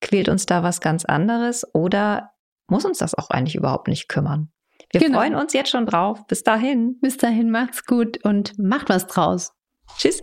quält 0.00 0.28
uns 0.28 0.46
da 0.46 0.62
was 0.62 0.80
ganz 0.80 1.04
anderes 1.04 1.66
oder 1.74 2.32
muss 2.66 2.84
uns 2.84 2.98
das 2.98 3.14
auch 3.14 3.30
eigentlich 3.30 3.56
überhaupt 3.56 3.88
nicht 3.88 4.08
kümmern? 4.08 4.50
Wir 4.92 5.00
genau. 5.00 5.18
freuen 5.18 5.34
uns 5.34 5.52
jetzt 5.52 5.70
schon 5.70 5.86
drauf. 5.86 6.26
Bis 6.26 6.42
dahin. 6.42 6.98
Bis 7.00 7.16
dahin 7.16 7.50
macht's 7.50 7.86
gut 7.86 8.22
und 8.24 8.58
macht 8.58 8.88
was 8.88 9.06
draus. 9.06 9.52
Tschüss. 9.96 10.22